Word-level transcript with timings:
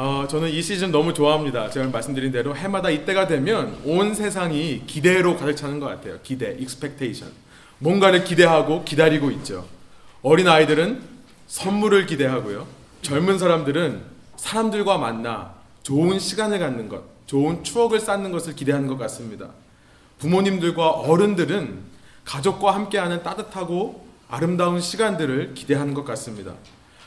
어, 0.00 0.28
저는 0.28 0.50
이 0.50 0.62
시즌 0.62 0.92
너무 0.92 1.12
좋아합니다. 1.12 1.70
제가 1.70 1.88
말씀드린 1.88 2.30
대로 2.30 2.54
해마다 2.54 2.88
이때가 2.88 3.26
되면 3.26 3.76
온 3.84 4.14
세상이 4.14 4.84
기대로 4.86 5.36
가득 5.36 5.56
차는 5.56 5.80
것 5.80 5.86
같아요. 5.86 6.20
기대, 6.22 6.50
expectation. 6.50 7.34
뭔가를 7.80 8.22
기대하고 8.22 8.84
기다리고 8.84 9.32
있죠. 9.32 9.66
어린 10.22 10.46
아이들은 10.46 11.02
선물을 11.48 12.06
기대하고요. 12.06 12.64
젊은 13.02 13.40
사람들은 13.40 14.02
사람들과 14.36 14.98
만나 14.98 15.54
좋은 15.82 16.20
시간을 16.20 16.60
갖는 16.60 16.88
것, 16.88 17.02
좋은 17.26 17.64
추억을 17.64 17.98
쌓는 17.98 18.30
것을 18.30 18.54
기대하는 18.54 18.86
것 18.86 18.98
같습니다. 18.98 19.48
부모님들과 20.20 20.90
어른들은 20.90 21.76
가족과 22.24 22.72
함께하는 22.72 23.24
따뜻하고 23.24 24.06
아름다운 24.28 24.80
시간들을 24.80 25.54
기대하는 25.54 25.92
것 25.92 26.04
같습니다. 26.04 26.52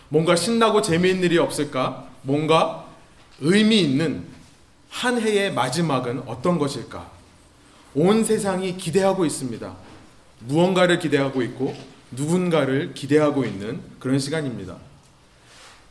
뭔가 0.09 0.35
신나고 0.35 0.81
재미있는 0.81 1.23
일이 1.23 1.37
없을까? 1.37 2.11
뭔가 2.23 2.80
의미 3.41 3.81
있는 3.81 4.23
한 4.89 5.19
해의 5.19 5.51
마지막은 5.53 6.23
어떤 6.27 6.59
것일까? 6.59 7.09
온 7.95 8.23
세상이 8.23 8.77
기대하고 8.77 9.25
있습니다. 9.25 9.75
무언가를 10.39 10.99
기대하고 10.99 11.41
있고 11.41 11.75
누군가를 12.11 12.93
기대하고 12.93 13.43
있는 13.45 13.81
그런 13.99 14.19
시간입니다. 14.19 14.77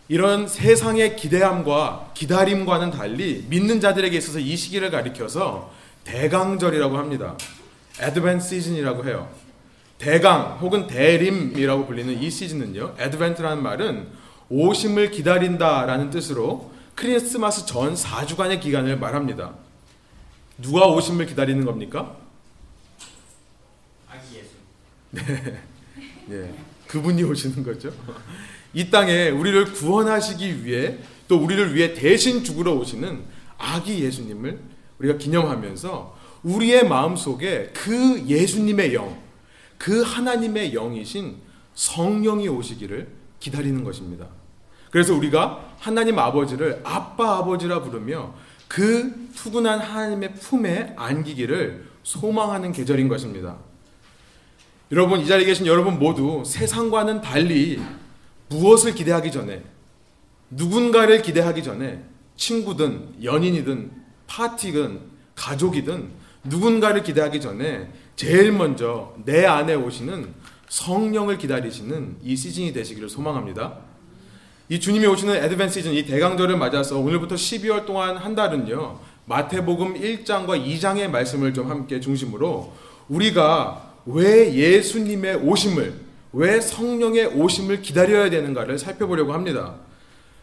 이런 0.08 0.48
세상의 0.48 1.16
기대함과 1.16 2.12
기다림과는 2.14 2.90
달리 2.90 3.46
믿는 3.48 3.80
자들에게 3.80 4.16
있어서 4.16 4.38
이 4.38 4.56
시기를 4.56 4.90
가리켜서 4.90 5.72
대강절이라고 6.04 6.98
합니다. 6.98 7.36
애드벤트 8.00 8.44
시즌이라고 8.44 9.04
해요. 9.04 9.28
대강 9.98 10.58
혹은 10.60 10.86
대림이라고 10.86 11.86
불리는 11.86 12.20
이 12.20 12.30
시즌은요. 12.30 12.96
애드벤트라는 12.98 13.62
말은 13.62 14.08
오심을 14.48 15.10
기다린다라는 15.10 16.10
뜻으로 16.10 16.72
크리스마스 17.00 17.64
전 17.64 17.94
4주간의 17.94 18.60
기간을 18.60 18.98
말합니다. 18.98 19.54
누가 20.58 20.86
오심을 20.86 21.24
기다리는 21.24 21.64
겁니까? 21.64 22.14
아기 24.06 24.36
예수. 24.36 24.50
네. 25.10 25.62
예. 26.30 26.54
그분이 26.88 27.22
오시는 27.22 27.62
거죠. 27.64 27.90
이 28.74 28.90
땅에 28.90 29.30
우리를 29.30 29.72
구원하시기 29.72 30.66
위해 30.66 30.98
또 31.26 31.38
우리를 31.38 31.74
위해 31.74 31.94
대신 31.94 32.44
죽으러 32.44 32.74
오시는 32.74 33.22
아기 33.56 34.04
예수님을 34.04 34.60
우리가 34.98 35.16
기념하면서 35.16 36.18
우리의 36.42 36.86
마음 36.86 37.16
속에 37.16 37.70
그 37.72 38.26
예수님의 38.26 38.92
영, 38.92 39.18
그 39.78 40.02
하나님의 40.02 40.72
영이신 40.72 41.36
성령이 41.74 42.48
오시기를 42.48 43.08
기다리는 43.40 43.84
것입니다. 43.84 44.28
그래서 44.90 45.14
우리가 45.14 45.74
하나님 45.78 46.18
아버지를 46.18 46.80
아빠 46.84 47.38
아버지라 47.38 47.82
부르며 47.82 48.34
그 48.68 49.28
푸근한 49.34 49.80
하나님의 49.80 50.34
품에 50.34 50.94
안기기를 50.96 51.88
소망하는 52.02 52.72
계절인 52.72 53.08
것입니다. 53.08 53.56
여러분 54.92 55.20
이 55.20 55.26
자리에 55.26 55.46
계신 55.46 55.66
여러분 55.66 55.98
모두 55.98 56.42
세상과는 56.44 57.20
달리 57.20 57.80
무엇을 58.48 58.94
기대하기 58.94 59.30
전에 59.30 59.62
누군가를 60.50 61.22
기대하기 61.22 61.62
전에 61.62 62.02
친구든 62.36 63.22
연인이든 63.22 63.90
파티든 64.26 65.00
가족이든 65.36 66.10
누군가를 66.44 67.02
기대하기 67.02 67.40
전에 67.40 67.92
제일 68.16 68.52
먼저 68.52 69.14
내 69.24 69.46
안에 69.46 69.74
오시는 69.74 70.34
성령을 70.68 71.38
기다리시는 71.38 72.18
이 72.22 72.36
시즌이 72.36 72.72
되시기를 72.72 73.08
소망합니다. 73.08 73.89
이 74.70 74.78
주님이 74.78 75.04
오시는 75.04 75.34
애드벤 75.34 75.68
시즌 75.68 75.92
이 75.92 76.04
대강절을 76.04 76.56
맞아서 76.56 76.96
오늘부터 77.00 77.34
12월 77.34 77.86
동안 77.86 78.16
한 78.16 78.36
달은요. 78.36 79.00
마태복음 79.26 79.94
1장과 79.94 80.64
2장의 80.64 81.10
말씀을 81.10 81.52
좀 81.52 81.68
함께 81.68 81.98
중심으로 81.98 82.72
우리가 83.08 83.94
왜 84.06 84.54
예수님의 84.54 85.38
오심을 85.38 85.92
왜 86.34 86.60
성령의 86.60 87.26
오심을 87.34 87.82
기다려야 87.82 88.30
되는가를 88.30 88.78
살펴보려고 88.78 89.32
합니다. 89.32 89.74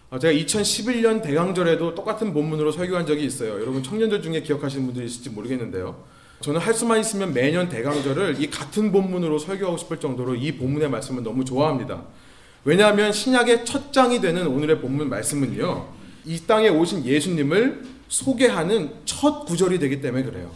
어, 0.10 0.20
제가 0.20 0.34
2011년 0.34 1.24
대강절에도 1.24 1.96
똑같은 1.96 2.34
본문으로 2.34 2.74
설교한 2.74 3.06
적이 3.06 3.24
있어요. 3.24 3.54
여러분 3.62 3.82
청년들 3.82 4.22
중에 4.22 4.42
기억하시는 4.42 4.86
분들이 4.86 5.06
있을지 5.06 5.30
모르겠는데요. 5.30 6.04
저는 6.42 6.60
할 6.60 6.74
수만 6.74 7.00
있으면 7.00 7.34
매년 7.34 7.70
대강절을 7.70 8.42
이 8.42 8.50
같은 8.50 8.92
본문으로 8.92 9.40
설교하고 9.40 9.78
싶을 9.78 10.02
정도로 10.02 10.36
이 10.36 10.58
본문의 10.58 10.90
말씀을 10.90 11.24
너무 11.24 11.46
좋아합니다. 11.46 12.04
왜냐하면 12.64 13.12
신약의 13.12 13.66
첫 13.66 13.94
장이 13.94 14.20
되는 14.22 14.48
오늘의 14.48 14.82
본문 14.82 15.10
말씀은요. 15.10 15.88
이 16.26 16.40
땅에 16.46 16.70
오신 16.70 17.06
예수님을 17.06 17.84
소개하는 18.10 18.92
첫 19.06 19.46
구절이 19.46 19.80
되기 19.80 20.02
때문에 20.02 20.24
그래요. 20.24 20.52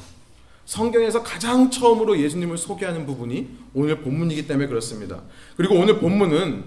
성경에서 0.66 1.23
가장 1.23 1.69
처음으로 1.69 2.19
예수님을 2.19 2.57
소개하는 2.57 3.06
부분이 3.06 3.50
오늘 3.73 4.01
본문이기 4.01 4.47
때문에 4.47 4.67
그렇습니다. 4.67 5.22
그리고 5.57 5.75
오늘 5.75 6.00
본문은 6.00 6.63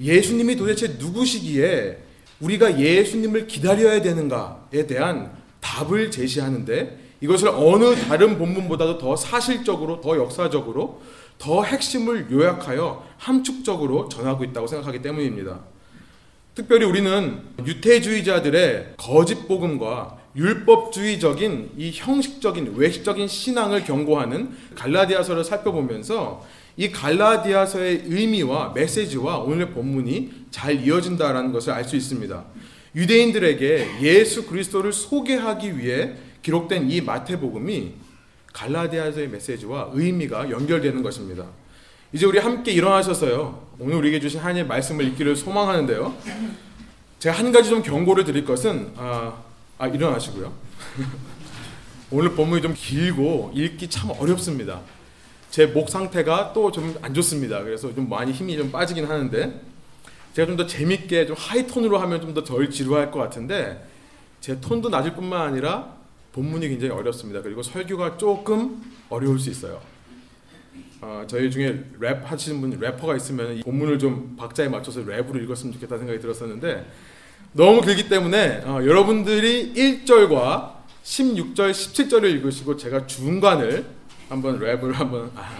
예수님이 0.00 0.56
도대체 0.56 0.96
누구시기에 0.98 1.98
우리가 2.40 2.78
예수님을 2.78 3.46
기다려야 3.46 4.02
되는가에 4.02 4.86
대한 4.86 5.32
답을 5.60 6.10
제시하는데 6.10 7.06
이것을 7.20 7.48
어느 7.48 7.94
다른 7.94 8.38
본문보다도 8.38 8.98
더 8.98 9.16
사실적으로, 9.16 10.00
더 10.00 10.16
역사적으로, 10.16 11.00
더 11.38 11.62
핵심을 11.62 12.30
요약하여 12.30 13.06
함축적으로 13.18 14.08
전하고 14.08 14.44
있다고 14.44 14.66
생각하기 14.66 15.02
때문입니다. 15.02 15.60
특별히 16.54 16.86
우리는 16.86 17.42
유태주의자들의 17.64 18.94
거짓 18.96 19.46
복음과 19.46 20.18
율법주의적인 20.36 21.72
이 21.76 21.90
형식적인 21.94 22.74
외식적인 22.76 23.28
신앙을 23.28 23.84
경고하는 23.84 24.56
갈라디아서를 24.74 25.44
살펴보면서 25.44 26.44
이 26.76 26.90
갈라디아서의 26.90 28.02
의미와 28.06 28.72
메시지와 28.74 29.38
오늘의 29.38 29.70
본문이 29.70 30.46
잘 30.50 30.82
이어진다라는 30.82 31.52
것을 31.52 31.72
알 31.72 31.84
수 31.84 31.96
있습니다. 31.96 32.44
유대인들에게 32.94 33.88
예수 34.02 34.46
그리스도를 34.46 34.92
소개하기 34.92 35.78
위해 35.78 36.14
기록된 36.42 36.90
이 36.90 37.00
마태복음이 37.00 37.92
갈라디아서의 38.56 39.28
메시지와 39.28 39.90
의미가 39.92 40.50
연결되는 40.50 41.02
것입니다. 41.02 41.44
이제 42.12 42.24
우리 42.24 42.38
함께 42.38 42.72
일어나셔서요. 42.72 43.66
오늘 43.78 43.96
우리에게 43.96 44.18
주신 44.18 44.40
하나님의 44.40 44.66
말씀을 44.66 45.04
읽기를 45.08 45.36
소망하는데요. 45.36 46.16
제가 47.18 47.38
한 47.38 47.52
가지 47.52 47.68
좀 47.68 47.82
경고를 47.82 48.24
드릴 48.24 48.46
것은 48.46 48.92
아, 48.96 49.34
아 49.76 49.86
일어나시고요. 49.88 50.50
오늘 52.10 52.30
본문이 52.34 52.62
좀 52.62 52.72
길고 52.74 53.52
읽기 53.54 53.88
참 53.90 54.10
어렵습니다. 54.10 54.80
제 55.50 55.66
목 55.66 55.88
상태가 55.90 56.52
또 56.54 56.70
좀 56.72 56.94
안 57.02 57.12
좋습니다. 57.12 57.62
그래서 57.62 57.94
좀 57.94 58.08
많이 58.08 58.32
힘이 58.32 58.56
좀 58.56 58.70
빠지긴 58.72 59.04
하는데 59.06 59.60
제가 60.34 60.46
좀 60.46 60.56
더 60.56 60.66
재밌게 60.66 61.26
좀 61.26 61.36
high 61.38 61.66
tone으로 61.66 61.98
하면 61.98 62.20
좀 62.22 62.32
더 62.32 62.42
덜 62.44 62.70
지루할 62.70 63.10
것 63.10 63.18
같은데 63.18 63.86
제 64.40 64.58
톤도 64.60 64.88
낮을 64.88 65.14
뿐만 65.14 65.42
아니라 65.42 65.95
본문이 66.36 66.68
굉장히 66.68 66.92
어렵습니다. 66.92 67.40
그리고 67.40 67.62
설교가 67.62 68.18
조금 68.18 68.82
어려울 69.08 69.38
수 69.38 69.48
있어요. 69.48 69.80
어, 71.00 71.24
저희 71.26 71.50
중에 71.50 71.82
랩 71.98 72.30
하시는 72.30 72.60
분 72.60 72.78
래퍼가 72.78 73.16
있으면 73.16 73.56
이 73.56 73.62
본문을 73.62 73.98
좀 73.98 74.36
박자에 74.36 74.68
맞춰서 74.68 75.00
랩으로 75.00 75.42
읽었으면 75.42 75.72
좋겠다 75.72 75.96
생각이 75.96 76.20
들었었는데 76.20 76.90
너무 77.54 77.80
길기 77.80 78.10
때문에 78.10 78.62
어, 78.66 78.84
여러분들이 78.84 79.72
1절과 79.72 80.76
16절, 81.02 81.70
17절을 81.70 82.24
읽으시고 82.36 82.76
제가 82.76 83.06
중간을 83.06 83.86
한번 84.28 84.60
랩을 84.60 84.92
한번 84.92 85.30
아, 85.34 85.56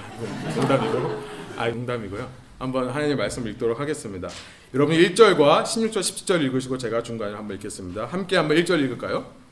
농담이고 0.56 1.22
아 1.56 1.68
농담이고요. 1.68 2.28
한번 2.58 2.88
하나님의 2.90 3.16
말씀을 3.16 3.50
읽도록 3.52 3.80
하겠습니다. 3.80 4.28
여러분 4.74 4.94
1절과 4.94 5.62
16절, 5.62 6.00
17절 6.00 6.42
읽으시고 6.42 6.76
제가 6.76 7.02
중간을 7.02 7.38
한번 7.38 7.56
읽겠습니다. 7.56 8.04
함께 8.06 8.36
한번 8.36 8.58
1절 8.58 8.82
읽을까요? 8.84 9.45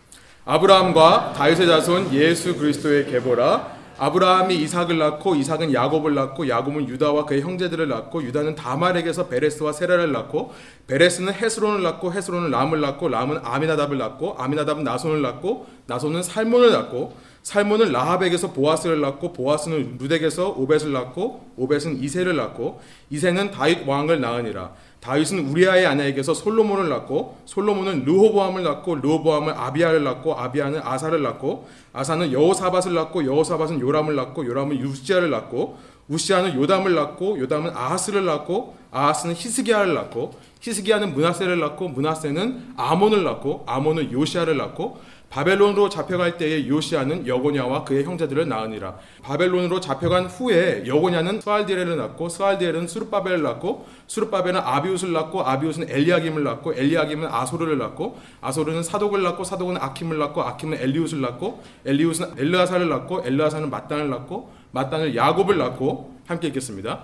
아브라함과 0.47 1.33
다윗의 1.35 1.67
자손 1.67 2.13
예수 2.13 2.57
그리스도의 2.59 3.07
계보라. 3.07 3.73
아브라함이 3.97 4.57
이삭을 4.57 4.99
낳고 4.99 5.37
이삭은 5.37 5.73
야곱을 5.73 6.15
낳고 6.15 6.49
야곱은 6.49 6.87
유다와 6.89 7.25
그의 7.25 7.41
형제들을 7.41 7.89
낳고 7.89 8.23
유다는 8.25 8.55
다말에게서 8.55 9.29
베레스와 9.29 9.73
세라를 9.73 10.13
낳고 10.13 10.53
베레스는 10.87 11.33
헤스론을 11.33 11.83
낳고 11.83 12.13
헤스론은 12.13 12.51
람을 12.51 12.81
낳고 12.83 13.09
람은 13.09 13.41
아미나답을 13.43 13.97
낳고 13.97 14.35
아미나답은 14.37 14.85
나손을 14.85 15.23
낳고 15.23 15.67
나손은 15.87 16.23
살몬을 16.23 16.73
낳고 16.73 17.17
살몬은 17.43 17.93
라합에게서 17.93 18.53
보아스를 18.53 19.01
낳고 19.01 19.33
보아스는 19.33 19.97
루덱에서 19.99 20.51
오벳을 20.51 20.93
낳고 20.93 21.53
오벳은 21.57 22.03
이세를 22.03 22.37
낳고 22.37 22.81
이세는 23.11 23.51
다윗 23.51 23.87
왕을 23.87 24.21
낳으니라 24.21 24.73
다윗은 25.05 25.51
우리아의 25.51 25.85
아내에게서 25.85 26.33
솔로몬을 26.33 26.89
낳고 26.89 27.37
솔로몬은 27.45 28.07
르호보암을 28.07 28.63
낳고 28.63 28.95
르호보암은 28.97 29.53
아비아를 29.53 30.03
낳고 30.03 30.35
아비아는 30.35 30.81
아사를 30.83 31.23
낳고 31.23 31.69
아사는 31.93 32.33
여호사밧을 32.33 32.95
낳고 32.95 33.27
여호사밧은 33.27 33.81
요람을 33.81 34.17
낳고 34.17 34.47
요람은 34.47 34.83
우시아를 34.83 35.29
낳고 35.29 35.77
우시아는 36.09 36.55
요담을 36.55 36.95
낳고 36.95 37.39
요담은 37.39 37.73
아하스를 37.75 38.25
낳고 38.25 38.77
아하스는 38.91 39.35
히스기야를 39.35 39.93
낳고 39.93 40.33
히스기야는 40.61 41.13
문하세를 41.13 41.61
낳고 41.61 41.89
문하세는 41.89 42.75
아몬을 42.79 43.25
낳고 43.25 43.65
아몬은 43.67 44.11
요시아를 44.11 44.57
낳고 44.57 44.99
바벨론으로 45.35 45.89
잡혀갈 45.89 46.39
때에 46.39 46.69
요시아는 46.69 47.27
여고냐와 47.27 47.83
그의 47.83 48.05
형제들을 48.05 48.49
낳으니라. 48.49 48.95
바벨론으로 49.25 49.81
잡혀간 49.81 50.27
후에 50.27 50.85
여고냐는 50.87 51.41
스알디엘을 51.41 51.97
낳고 51.97 52.29
스알디엘은 52.29 52.87
수르바벨을 52.87 53.43
낳고 53.43 53.85
수르바벨은 54.07 54.61
아비웃을 54.61 55.13
낳고 55.13 55.45
아비웃은 55.45 55.91
엘리야김을 55.91 56.45
낳고 56.45 56.75
엘리야김은 56.75 57.27
아소르를 57.27 57.79
낳고 57.79 58.17
아소르는 58.41 58.85
사독을 58.85 59.25
낳고 59.25 59.43
사독은 59.43 59.77
아킴을 59.77 60.19
낳고 60.19 60.41
아킴은 60.41 60.79
엘리웃을 60.81 61.21
낳고 61.21 61.65
엘리웃은 61.85 62.35
엘르아사를 62.39 62.89
낳고 62.89 63.27
엘르아사는 63.27 63.69
마단을 63.69 64.11
낳고 64.11 64.53
마단을 64.71 65.17
야곱을 65.17 65.59
낳고 65.59 66.15
함께 66.29 66.47
읽겠습니다. 66.47 67.01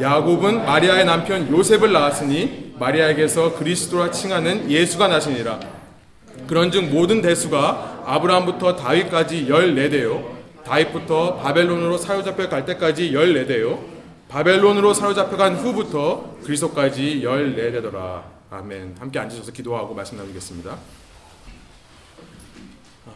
야곱은 0.00 0.64
마리아의 0.64 1.04
남편 1.04 1.50
요셉을 1.52 1.92
낳았으니 1.92 2.76
마리아에게서 2.78 3.54
그리스도라 3.58 4.10
칭하는 4.12 4.70
예수가 4.70 5.08
나시니라. 5.08 5.85
그런즉 6.46 6.90
모든 6.90 7.20
대수가 7.20 8.04
아브라함부터 8.06 8.76
다윗까지 8.76 9.46
14대요. 9.46 10.36
다윗부터 10.64 11.36
바벨론으로 11.36 11.98
사로잡혀 11.98 12.48
갈 12.48 12.64
때까지 12.64 13.12
14대요. 13.12 13.80
바벨론으로 14.28 14.94
사로잡혀 14.94 15.36
간 15.36 15.56
후부터 15.56 16.36
그리스도까지 16.44 17.22
14대더라. 17.22 18.22
아멘. 18.50 18.96
함께 18.98 19.18
앉으셔서 19.18 19.52
기도하고 19.52 19.94
말씀 19.94 20.16
나누겠습니다. 20.16 20.76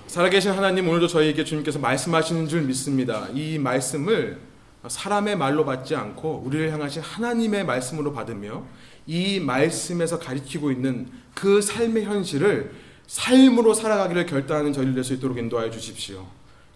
살아계신 0.06 0.50
하나님 0.50 0.88
오늘도 0.88 1.06
저희에게 1.06 1.44
주님께서 1.44 1.79
말씀하시는 1.79 2.49
줄 2.49 2.62
믿습니다. 2.62 3.29
이 3.32 3.59
말씀을 3.59 4.41
사람의 4.87 5.37
말로 5.37 5.65
받지 5.65 5.94
않고 5.94 6.43
우리를 6.44 6.73
향하신 6.73 7.03
하나님의 7.03 7.65
말씀으로 7.65 8.12
받으며 8.12 8.65
이 9.06 9.38
말씀에서 9.38 10.19
가리키고 10.19 10.73
있는 10.73 11.09
그 11.35 11.61
삶의 11.61 12.05
현실을 12.05 12.73
삶으로 13.11 13.75
살아가기를 13.75 14.25
결단하는 14.27 14.73
저희를 14.73 14.95
될 14.95 15.03
수 15.03 15.15
있도록 15.15 15.37
인도하여 15.37 15.69
주십시오. 15.69 16.25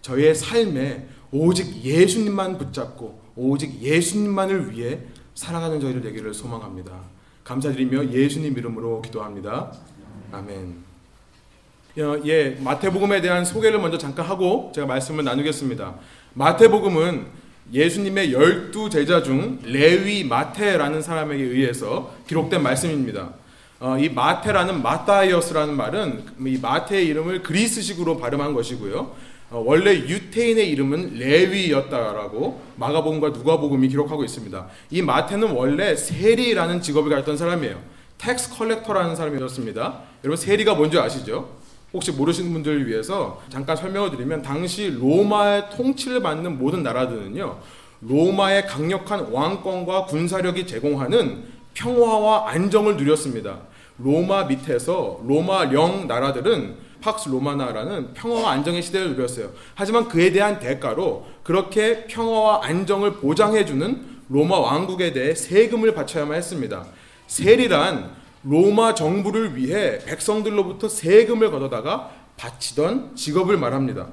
저희의 0.01 0.35
삶에 0.35 1.07
오직 1.31 1.81
예수님만 1.81 2.57
붙잡고 2.57 3.21
오직 3.37 3.81
예수님만을 3.81 4.71
위해 4.71 4.99
살아가는 5.33 5.79
저희를 5.79 6.01
되기를 6.01 6.33
소망합니다. 6.33 6.91
감사드리며 7.45 8.11
예수님 8.11 8.57
이름으로 8.57 9.01
기도합니다. 9.01 9.71
아멘. 10.33 10.83
어, 11.99 12.21
예, 12.25 12.57
마태복음에 12.59 13.21
대한 13.21 13.45
소개를 13.45 13.79
먼저 13.79 13.97
잠깐 13.97 14.25
하고 14.25 14.73
제가 14.75 14.85
말씀을 14.87 15.23
나누겠습니다. 15.23 15.95
마태복음은 16.33 17.27
예수님의 17.71 18.33
열두 18.33 18.89
제자 18.89 19.23
중 19.23 19.59
레위 19.63 20.25
마태라는 20.25 21.01
사람에게 21.01 21.41
의해서 21.41 22.13
기록된 22.27 22.61
말씀입니다. 22.61 23.33
어, 23.79 23.97
이 23.99 24.09
마태라는 24.09 24.81
마타이어스라는 24.81 25.75
말은 25.75 26.23
이 26.45 26.57
마태의 26.61 27.07
이름을 27.07 27.43
그리스식으로 27.43 28.17
발음한 28.17 28.53
것이고요. 28.53 29.11
어, 29.51 29.63
원래 29.65 29.93
유태인의 29.93 30.69
이름은 30.69 31.15
레위였다라고 31.17 32.61
마가복음과 32.77 33.29
누가복음이 33.29 33.89
기록하고 33.89 34.23
있습니다. 34.23 34.67
이 34.91 35.01
마태는 35.01 35.51
원래 35.51 35.95
세리라는 35.95 36.81
직업을 36.81 37.09
가졌던 37.09 37.37
사람이에요. 37.37 37.77
tax 38.17 38.55
collector라는 38.55 39.15
사람이었습니다. 39.15 39.99
여러분 40.23 40.37
세리가 40.37 40.75
뭔지 40.75 40.97
아시죠? 40.97 41.49
혹시 41.93 42.11
모르시는 42.11 42.51
분들을 42.53 42.87
위해서 42.87 43.41
잠깐 43.49 43.75
설명을 43.75 44.11
드리면 44.11 44.41
당시 44.41 44.89
로마의 44.89 45.69
통치를 45.75 46.21
받는 46.21 46.57
모든 46.57 46.81
나라들은요. 46.81 47.59
로마의 48.01 48.67
강력한 48.67 49.31
왕권과 49.31 50.05
군사력이 50.05 50.65
제공하는 50.65 51.54
평화와 51.75 52.49
안정을 52.49 52.97
누렸습니다. 52.97 53.59
로마 53.97 54.45
밑에서 54.45 55.21
로마령 55.25 56.07
나라들은 56.07 56.75
팍스 57.01 57.29
로마나라는 57.29 58.13
평화와 58.13 58.51
안정의 58.51 58.81
시대를 58.81 59.15
누렸어요. 59.15 59.51
하지만 59.75 60.07
그에 60.07 60.31
대한 60.31 60.59
대가로 60.59 61.27
그렇게 61.43 62.05
평화와 62.07 62.65
안정을 62.65 63.13
보장해주는 63.17 64.15
로마 64.29 64.57
왕국에 64.57 65.13
대해 65.13 65.35
세금을 65.35 65.93
바쳐야만 65.93 66.35
했습니다. 66.35 66.85
세리란 67.27 68.11
로마 68.43 68.95
정부를 68.95 69.55
위해 69.55 69.99
백성들로부터 69.99 70.89
세금을 70.89 71.51
걷어다가 71.51 72.11
바치던 72.37 73.15
직업을 73.15 73.57
말합니다. 73.57 74.07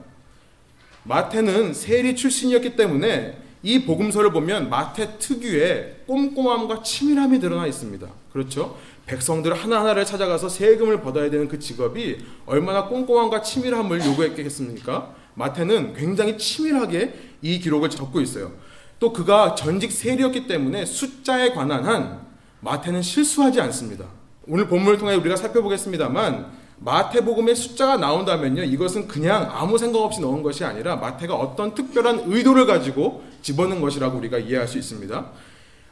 마태는 1.05 1.75
세리 1.75 2.15
출신이었기 2.15 2.77
때문에 2.77 3.42
이 3.63 3.85
복음서를 3.85 4.33
보면 4.33 4.71
마태 4.71 5.19
특유의 5.19 6.03
꼼꼼함과 6.07 6.83
치밀함이 6.83 7.39
드러나 7.39 7.67
있습니다. 7.67 8.07
그렇죠? 8.33 8.77
백성들 9.07 9.55
하나하나를 9.55 10.05
찾아가서 10.05 10.49
세금을 10.49 11.01
받아야 11.01 11.31
되는 11.31 11.49
그 11.49 11.59
직업이 11.59 12.19
얼마나 12.47 12.87
꼼꼼함과 12.87 13.43
치밀함을 13.43 14.05
요구했겠습니까? 14.05 15.15
마태는 15.35 15.95
굉장히 15.95 16.37
치밀하게 16.39 17.15
이 17.41 17.59
기록을 17.59 17.91
적고 17.91 18.21
있어요. 18.21 18.53
또 18.99 19.13
그가 19.13 19.55
전직 19.55 19.91
세리였기 19.91 20.47
때문에 20.47 20.85
숫자에 20.85 21.51
관한 21.51 21.85
한 21.85 22.21
마태는 22.61 23.03
실수하지 23.03 23.61
않습니다. 23.61 24.07
오늘 24.47 24.69
본문을 24.69 24.99
통해 24.99 25.15
우리가 25.15 25.37
살펴보겠습니다만 25.37 26.62
마태복음에 26.85 27.55
숫자가 27.55 27.97
나온다면요. 27.97 28.65
이것은 28.65 29.07
그냥 29.07 29.49
아무 29.53 29.79
생각 29.79 30.01
없이 30.01 30.21
넣은 30.21 30.43
것이 30.43 30.65
아니라 30.65 30.97
마태가 30.97 31.35
어떤 31.35 31.75
특별한 31.75 32.25
의도를 32.27 32.67
가지고 32.67 33.23
집어넣은 33.43 33.81
것이라고 33.81 34.19
우리가 34.19 34.39
이해할 34.39 34.67
수 34.67 34.79
있습니다. 34.79 35.27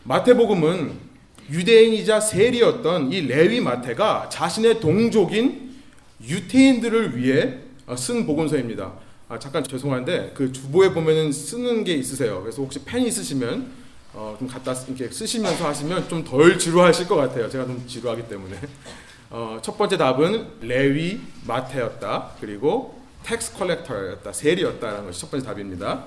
마태복음은 0.04 1.10
유대인이자 1.50 2.20
세리였던 2.20 3.12
이 3.12 3.22
레위 3.22 3.60
마태가 3.60 4.28
자신의 4.30 4.80
동족인 4.80 5.74
유태인들을 6.22 7.16
위해 7.16 7.58
쓴 7.96 8.26
복음서입니다. 8.26 8.92
아, 9.28 9.38
잠깐 9.38 9.62
죄송한데 9.62 10.32
그 10.34 10.52
주보에 10.52 10.92
보면은 10.92 11.30
쓰는 11.32 11.84
게 11.84 11.94
있으세요. 11.94 12.40
그래서 12.42 12.62
혹시 12.62 12.84
펜 12.84 13.04
있으시면 13.04 13.80
어, 14.12 14.34
좀 14.38 14.48
갖다 14.48 14.74
이렇게 14.88 15.08
쓰시면서 15.08 15.68
하시면 15.68 16.08
좀 16.08 16.24
덜 16.24 16.58
지루하실 16.58 17.06
것 17.06 17.14
같아요. 17.16 17.48
제가 17.48 17.64
좀 17.64 17.84
지루하기 17.86 18.28
때문에. 18.28 18.58
어, 19.32 19.60
첫 19.62 19.78
번째 19.78 19.96
답은 19.96 20.44
레위 20.60 21.20
마태였다. 21.46 22.32
그리고 22.40 23.00
tax 23.22 23.54
collector였다. 23.54 24.32
세리였다라는 24.32 25.06
것이 25.06 25.20
첫 25.20 25.30
번째 25.30 25.46
답입니다. 25.46 26.06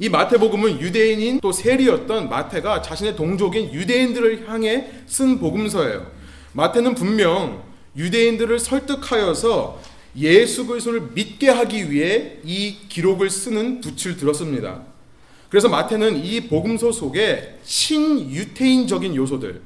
이 0.00 0.08
마태복음은 0.08 0.80
유대인인 0.80 1.40
또 1.40 1.52
세리였던 1.52 2.28
마태가 2.28 2.82
자신의 2.82 3.14
동족인 3.14 3.72
유대인들을 3.72 4.48
향해 4.48 4.90
쓴 5.06 5.38
복음서예요. 5.38 6.10
마태는 6.54 6.96
분명 6.96 7.62
유대인들을 7.96 8.58
설득하여서 8.58 9.80
예수 10.16 10.66
그리스도를 10.66 11.10
믿게 11.14 11.50
하기 11.50 11.92
위해 11.92 12.38
이 12.42 12.78
기록을 12.88 13.30
쓰는 13.30 13.80
붓을 13.80 14.16
들었습니다. 14.16 14.82
그래서 15.48 15.68
마태는 15.68 16.24
이 16.24 16.48
복음서 16.48 16.90
속에 16.90 17.58
친유태인적인 17.62 19.14
요소들, 19.14 19.62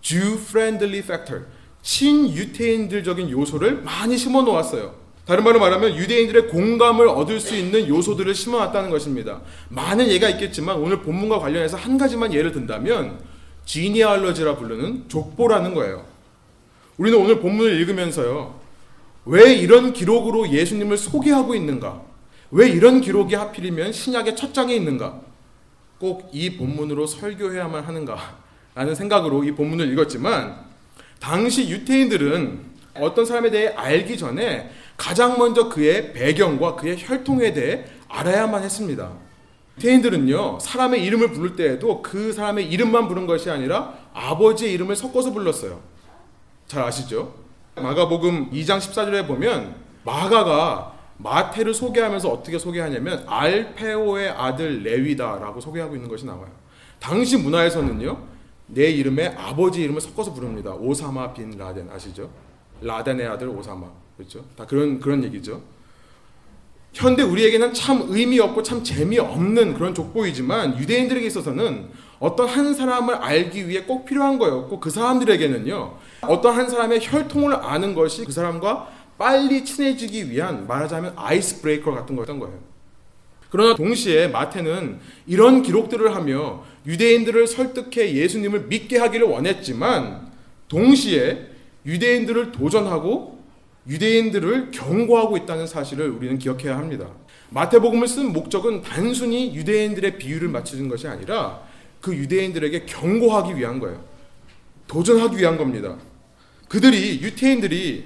Jew 0.00 0.34
friendly 0.34 0.98
factor, 0.98 1.44
친유태인들적인 1.82 3.30
요소를 3.30 3.82
많이 3.82 4.16
심어 4.16 4.42
놓았어요. 4.42 4.94
다른 5.26 5.44
말로 5.44 5.60
말하면 5.60 5.94
유대인들의 5.96 6.48
공감을 6.48 7.06
얻을 7.08 7.38
수 7.38 7.54
있는 7.54 7.86
요소들을 7.86 8.34
심어 8.34 8.58
놨다는 8.58 8.90
것입니다. 8.90 9.40
많은 9.68 10.08
예가 10.08 10.28
있겠지만 10.30 10.76
오늘 10.76 11.02
본문과 11.02 11.38
관련해서 11.38 11.76
한 11.76 11.96
가지만 11.98 12.32
예를 12.32 12.52
든다면 12.52 13.20
지니알러지라 13.64 14.56
부르는 14.56 15.08
족보라는 15.08 15.74
거예요. 15.74 16.04
우리는 16.96 17.16
오늘 17.18 17.38
본문을 17.40 17.72
읽으면서요. 17.80 18.58
왜 19.26 19.54
이런 19.54 19.92
기록으로 19.92 20.48
예수님을 20.50 20.96
소개하고 20.96 21.54
있는가? 21.54 22.02
왜 22.50 22.68
이런 22.68 23.00
기록이 23.00 23.34
하필이면 23.36 23.92
신약의 23.92 24.34
첫 24.34 24.52
장에 24.52 24.74
있는가? 24.74 25.20
꼭 26.00 26.30
이 26.32 26.56
본문으로 26.56 27.06
설교해야만 27.06 27.84
하는가? 27.84 28.38
라는 28.80 28.94
생각으로 28.94 29.44
이 29.44 29.52
본문을 29.52 29.92
읽었지만 29.92 30.58
당시 31.20 31.68
유태인들은 31.68 32.60
어떤 32.94 33.26
사람에 33.26 33.50
대해 33.50 33.74
알기 33.76 34.16
전에 34.16 34.70
가장 34.96 35.36
먼저 35.36 35.68
그의 35.68 36.14
배경과 36.14 36.76
그의 36.76 36.96
혈통에 36.98 37.52
대해 37.52 37.84
알아야만 38.08 38.62
했습니다. 38.62 39.12
유태인들은요, 39.76 40.60
사람의 40.60 41.04
이름을 41.04 41.32
부를 41.32 41.56
때에도 41.56 42.00
그 42.00 42.32
사람의 42.32 42.70
이름만 42.70 43.06
부른 43.06 43.26
것이 43.26 43.50
아니라 43.50 43.92
아버지의 44.14 44.72
이름을 44.72 44.96
섞어서 44.96 45.30
불렀어요. 45.34 45.82
잘 46.66 46.82
아시죠? 46.82 47.34
마가복음 47.74 48.50
2장 48.50 48.78
14절에 48.78 49.26
보면 49.26 49.74
마가가 50.04 50.94
마태를 51.18 51.74
소개하면서 51.74 52.30
어떻게 52.30 52.58
소개하냐면 52.58 53.24
알페오의 53.26 54.30
아들 54.30 54.82
레위다라고 54.82 55.60
소개하고 55.60 55.96
있는 55.96 56.08
것이 56.08 56.24
나와요. 56.24 56.50
당시 56.98 57.36
문화에서는요, 57.36 58.39
내 58.72 58.90
이름에 58.90 59.28
아버지 59.36 59.82
이름을 59.82 60.00
섞어서 60.00 60.32
부릅니다. 60.32 60.72
오사마 60.74 61.32
빈 61.32 61.50
라덴 61.56 61.88
아시죠? 61.90 62.30
라덴의 62.80 63.26
아들 63.26 63.48
오사마 63.48 63.86
그렇죠? 64.16 64.44
다 64.56 64.66
그런 64.66 65.00
그런 65.00 65.24
얘기죠. 65.24 65.62
현대 66.92 67.22
우리에게는 67.22 67.72
참 67.72 68.06
의미 68.08 68.40
없고 68.40 68.62
참 68.62 68.82
재미없는 68.82 69.74
그런 69.74 69.94
족보이지만 69.94 70.78
유대인들에게 70.78 71.24
있어서는 71.26 71.88
어떤 72.18 72.48
한 72.48 72.74
사람을 72.74 73.14
알기 73.14 73.68
위해 73.68 73.84
꼭 73.84 74.04
필요한 74.04 74.38
거였고 74.38 74.80
그 74.80 74.90
사람들에게는요 74.90 75.96
어떤 76.22 76.54
한 76.56 76.68
사람의 76.68 76.98
혈통을 77.02 77.54
아는 77.54 77.94
것이 77.94 78.24
그 78.24 78.32
사람과 78.32 78.88
빨리 79.16 79.64
친해지기 79.64 80.30
위한 80.30 80.66
말하자면 80.66 81.14
아이스 81.16 81.60
브레이커 81.60 81.92
같은 81.92 82.16
거였던 82.16 82.38
거예요. 82.40 82.69
그러나 83.50 83.74
동시에 83.74 84.28
마태는 84.28 84.98
이런 85.26 85.62
기록들을 85.62 86.14
하며 86.14 86.64
유대인들을 86.86 87.46
설득해 87.46 88.14
예수님을 88.14 88.66
믿게 88.68 88.98
하기를 88.98 89.26
원했지만 89.26 90.30
동시에 90.68 91.46
유대인들을 91.84 92.52
도전하고 92.52 93.40
유대인들을 93.88 94.70
경고하고 94.70 95.36
있다는 95.38 95.66
사실을 95.66 96.10
우리는 96.10 96.38
기억해야 96.38 96.76
합니다. 96.76 97.08
마태복음을 97.50 98.06
쓴 98.06 98.32
목적은 98.32 98.82
단순히 98.82 99.54
유대인들의 99.54 100.18
비유를 100.18 100.48
맞추는 100.48 100.88
것이 100.88 101.08
아니라 101.08 101.62
그 102.00 102.14
유대인들에게 102.14 102.86
경고하기 102.86 103.56
위한 103.56 103.80
거예요. 103.80 104.04
도전하기 104.86 105.36
위한 105.36 105.56
겁니다. 105.56 105.96
그들이 106.68 107.20
유태인들이 107.20 108.04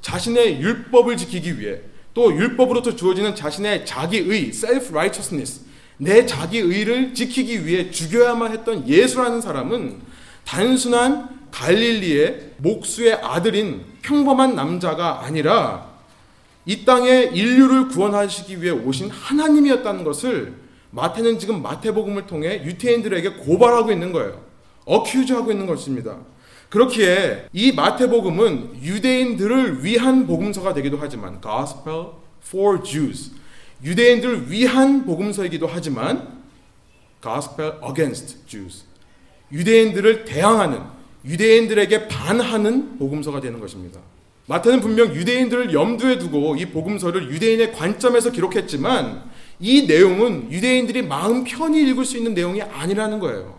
자신의 0.00 0.60
율법을 0.60 1.16
지키기 1.16 1.60
위해 1.60 1.80
또 2.16 2.34
율법으로부터 2.34 2.96
주어지는 2.96 3.34
자신의 3.34 3.84
자기의 3.84 4.48
self 4.48 4.88
righteousness 4.88 5.60
내 5.98 6.24
자기의를 6.24 7.12
지키기 7.12 7.66
위해 7.66 7.90
죽여야만 7.90 8.52
했던 8.52 8.88
예수라는 8.88 9.42
사람은 9.42 10.00
단순한 10.46 11.48
갈릴리의 11.50 12.52
목수의 12.56 13.12
아들인 13.22 13.84
평범한 14.00 14.54
남자가 14.54 15.24
아니라 15.24 15.90
이 16.64 16.86
땅에 16.86 17.24
인류를 17.34 17.88
구원하시기 17.88 18.62
위해 18.62 18.72
오신 18.72 19.10
하나님이었다는 19.10 20.02
것을 20.02 20.54
마태는 20.92 21.38
지금 21.38 21.60
마태복음을 21.60 22.26
통해 22.26 22.62
유태인들에게 22.64 23.28
고발하고 23.44 23.92
있는 23.92 24.12
거예요. 24.12 24.40
어큐즈하고 24.86 25.52
있는 25.52 25.66
것입니다. 25.66 26.16
그렇기에 26.68 27.46
이 27.52 27.72
마태복음은 27.72 28.82
유대인들을 28.82 29.84
위한 29.84 30.26
복음서가 30.26 30.74
되기도 30.74 30.98
하지만 31.00 31.40
Gospel 31.40 32.06
for 32.46 32.82
Jews 32.82 33.30
유대인들을 33.84 34.50
위한 34.50 35.04
복음서이기도 35.04 35.66
하지만 35.66 36.42
Gospel 37.22 37.74
against 37.86 38.46
Jews 38.46 38.84
유대인들을 39.52 40.24
대항하는 40.24 40.80
유대인들에게 41.24 42.08
반하는 42.08 42.98
복음서가 42.98 43.40
되는 43.40 43.60
것입니다. 43.60 44.00
마태는 44.46 44.80
분명 44.80 45.12
유대인들을 45.14 45.72
염두에 45.72 46.18
두고 46.18 46.56
이 46.56 46.66
복음서를 46.66 47.30
유대인의 47.32 47.72
관점에서 47.72 48.30
기록했지만 48.30 49.28
이 49.58 49.86
내용은 49.86 50.50
유대인들이 50.52 51.02
마음 51.02 51.42
편히 51.42 51.82
읽을 51.90 52.04
수 52.04 52.16
있는 52.16 52.34
내용이 52.34 52.62
아니라는 52.62 53.18
거예요. 53.18 53.58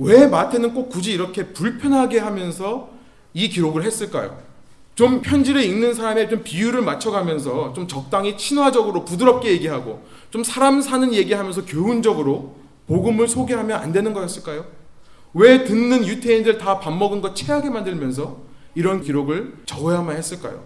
왜 0.00 0.26
마태는 0.26 0.72
꼭 0.72 0.88
굳이 0.88 1.12
이렇게 1.12 1.48
불편하게 1.52 2.18
하면서 2.20 2.88
이 3.34 3.48
기록을 3.50 3.84
했을까요? 3.84 4.38
좀 4.94 5.20
편지를 5.20 5.62
읽는 5.62 5.92
사람의 5.94 6.30
좀 6.30 6.42
비율을 6.42 6.80
맞춰가면서 6.82 7.74
좀 7.74 7.86
적당히 7.86 8.36
친화적으로 8.36 9.04
부드럽게 9.04 9.50
얘기하고 9.52 10.02
좀 10.30 10.42
사람 10.42 10.80
사는 10.80 11.12
얘기하면서 11.12 11.66
교훈적으로 11.66 12.56
복음을 12.86 13.28
소개하면 13.28 13.78
안 13.78 13.92
되는 13.92 14.14
거였을까요? 14.14 14.64
왜 15.34 15.64
듣는 15.64 16.06
유태인들 16.06 16.58
다 16.58 16.80
밥 16.80 16.92
먹은 16.92 17.20
거 17.20 17.34
체하게 17.34 17.68
만들면서 17.70 18.38
이런 18.74 19.02
기록을 19.02 19.54
적어야만 19.66 20.16
했을까요? 20.16 20.64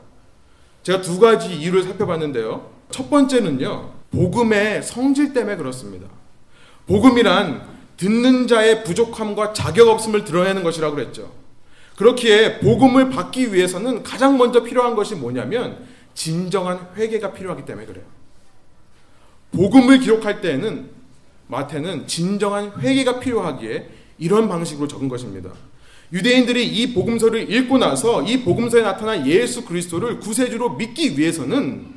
제가 0.84 1.00
두 1.00 1.18
가지 1.18 1.54
이유를 1.54 1.82
살펴봤는데요. 1.82 2.70
첫 2.90 3.10
번째는요, 3.10 3.90
복음의 4.12 4.82
성질 4.82 5.32
때문에 5.32 5.56
그렇습니다. 5.56 6.06
복음이란 6.86 7.74
듣는 7.96 8.46
자의 8.46 8.84
부족함과 8.84 9.52
자격 9.52 9.88
없음을 9.88 10.24
드러내는 10.24 10.62
것이라고 10.62 10.94
그랬죠. 10.96 11.32
그렇기에 11.96 12.58
복음을 12.58 13.10
받기 13.10 13.54
위해서는 13.54 14.02
가장 14.02 14.36
먼저 14.36 14.62
필요한 14.62 14.94
것이 14.94 15.14
뭐냐면 15.14 15.86
진정한 16.14 16.88
회개가 16.96 17.32
필요하기 17.32 17.64
때문에 17.64 17.86
그래요. 17.86 18.04
복음을 19.52 20.00
기록할 20.00 20.40
때에는 20.40 20.90
마태는 21.46 22.06
진정한 22.06 22.72
회개가 22.80 23.20
필요하기에 23.20 23.88
이런 24.18 24.48
방식으로 24.48 24.88
적은 24.88 25.08
것입니다. 25.08 25.50
유대인들이 26.12 26.66
이 26.66 26.94
복음서를 26.94 27.50
읽고 27.52 27.78
나서 27.78 28.22
이 28.22 28.42
복음서에 28.42 28.82
나타난 28.82 29.26
예수 29.26 29.64
그리스도를 29.64 30.20
구세주로 30.20 30.74
믿기 30.76 31.18
위해서는 31.18 31.94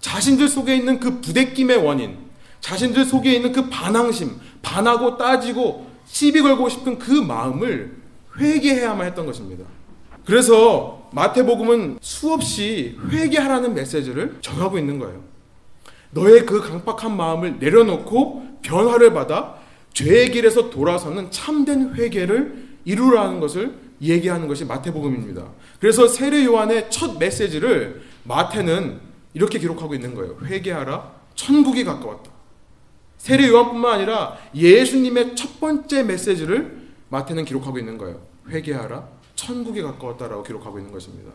자신들 0.00 0.48
속에 0.48 0.76
있는 0.76 1.00
그 1.00 1.20
부대낌의 1.20 1.78
원인, 1.78 2.16
자신들 2.60 3.04
속에 3.04 3.32
있는 3.32 3.52
그 3.52 3.68
반항심, 3.68 4.38
반하고 4.62 5.16
따지고 5.16 5.86
시비 6.06 6.40
걸고 6.42 6.68
싶은 6.68 6.98
그 6.98 7.12
마음을 7.12 7.96
회개해야만 8.38 9.06
했던 9.06 9.26
것입니다. 9.26 9.64
그래서 10.24 11.08
마태복음은 11.12 11.98
수없이 12.00 12.98
회개하라는 13.10 13.74
메시지를 13.74 14.38
전하고 14.40 14.78
있는 14.78 14.98
거예요. 14.98 15.22
너의 16.10 16.46
그 16.46 16.60
강박한 16.60 17.16
마음을 17.16 17.58
내려놓고 17.58 18.58
변화를 18.62 19.12
받아 19.12 19.56
죄의 19.92 20.30
길에서 20.30 20.70
돌아서는 20.70 21.30
참된 21.30 21.94
회개를 21.94 22.68
이루라는 22.84 23.40
것을 23.40 23.74
얘기하는 24.00 24.48
것이 24.48 24.64
마태복음입니다. 24.64 25.44
그래서 25.80 26.06
세례 26.06 26.44
요한의 26.44 26.90
첫 26.90 27.18
메시지를 27.18 28.02
마태는 28.24 29.00
이렇게 29.34 29.58
기록하고 29.58 29.94
있는 29.94 30.14
거예요. 30.14 30.36
회개하라. 30.44 31.12
천국이 31.34 31.84
가까웠다. 31.84 32.30
세례 33.18 33.48
요한뿐만 33.48 33.94
아니라 33.96 34.38
예수님의 34.54 35.36
첫 35.36 35.60
번째 35.60 36.04
메시지를 36.04 36.88
마태는 37.10 37.44
기록하고 37.44 37.78
있는 37.78 37.98
거예요. 37.98 38.20
회개하라. 38.48 39.06
천국이 39.34 39.82
가까웠다라고 39.82 40.42
기록하고 40.42 40.78
있는 40.78 40.92
것입니다. 40.92 41.30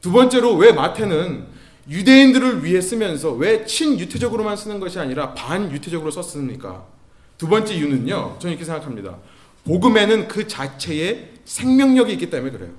두 0.00 0.12
번째로 0.12 0.54
왜 0.54 0.72
마태는 0.72 1.46
유대인들을 1.88 2.64
위해 2.64 2.80
쓰면서 2.80 3.32
왜 3.32 3.64
친유태적으로만 3.64 4.56
쓰는 4.56 4.78
것이 4.78 4.98
아니라 4.98 5.34
반유태적으로 5.34 6.10
썼습니까? 6.10 6.86
두 7.36 7.48
번째 7.48 7.74
이유는요, 7.74 8.36
저는 8.38 8.52
이렇게 8.52 8.64
생각합니다. 8.64 9.16
복음에는 9.64 10.28
그 10.28 10.46
자체의 10.46 11.30
생명력이 11.44 12.12
있기 12.12 12.30
때문에 12.30 12.52
그래요. 12.52 12.72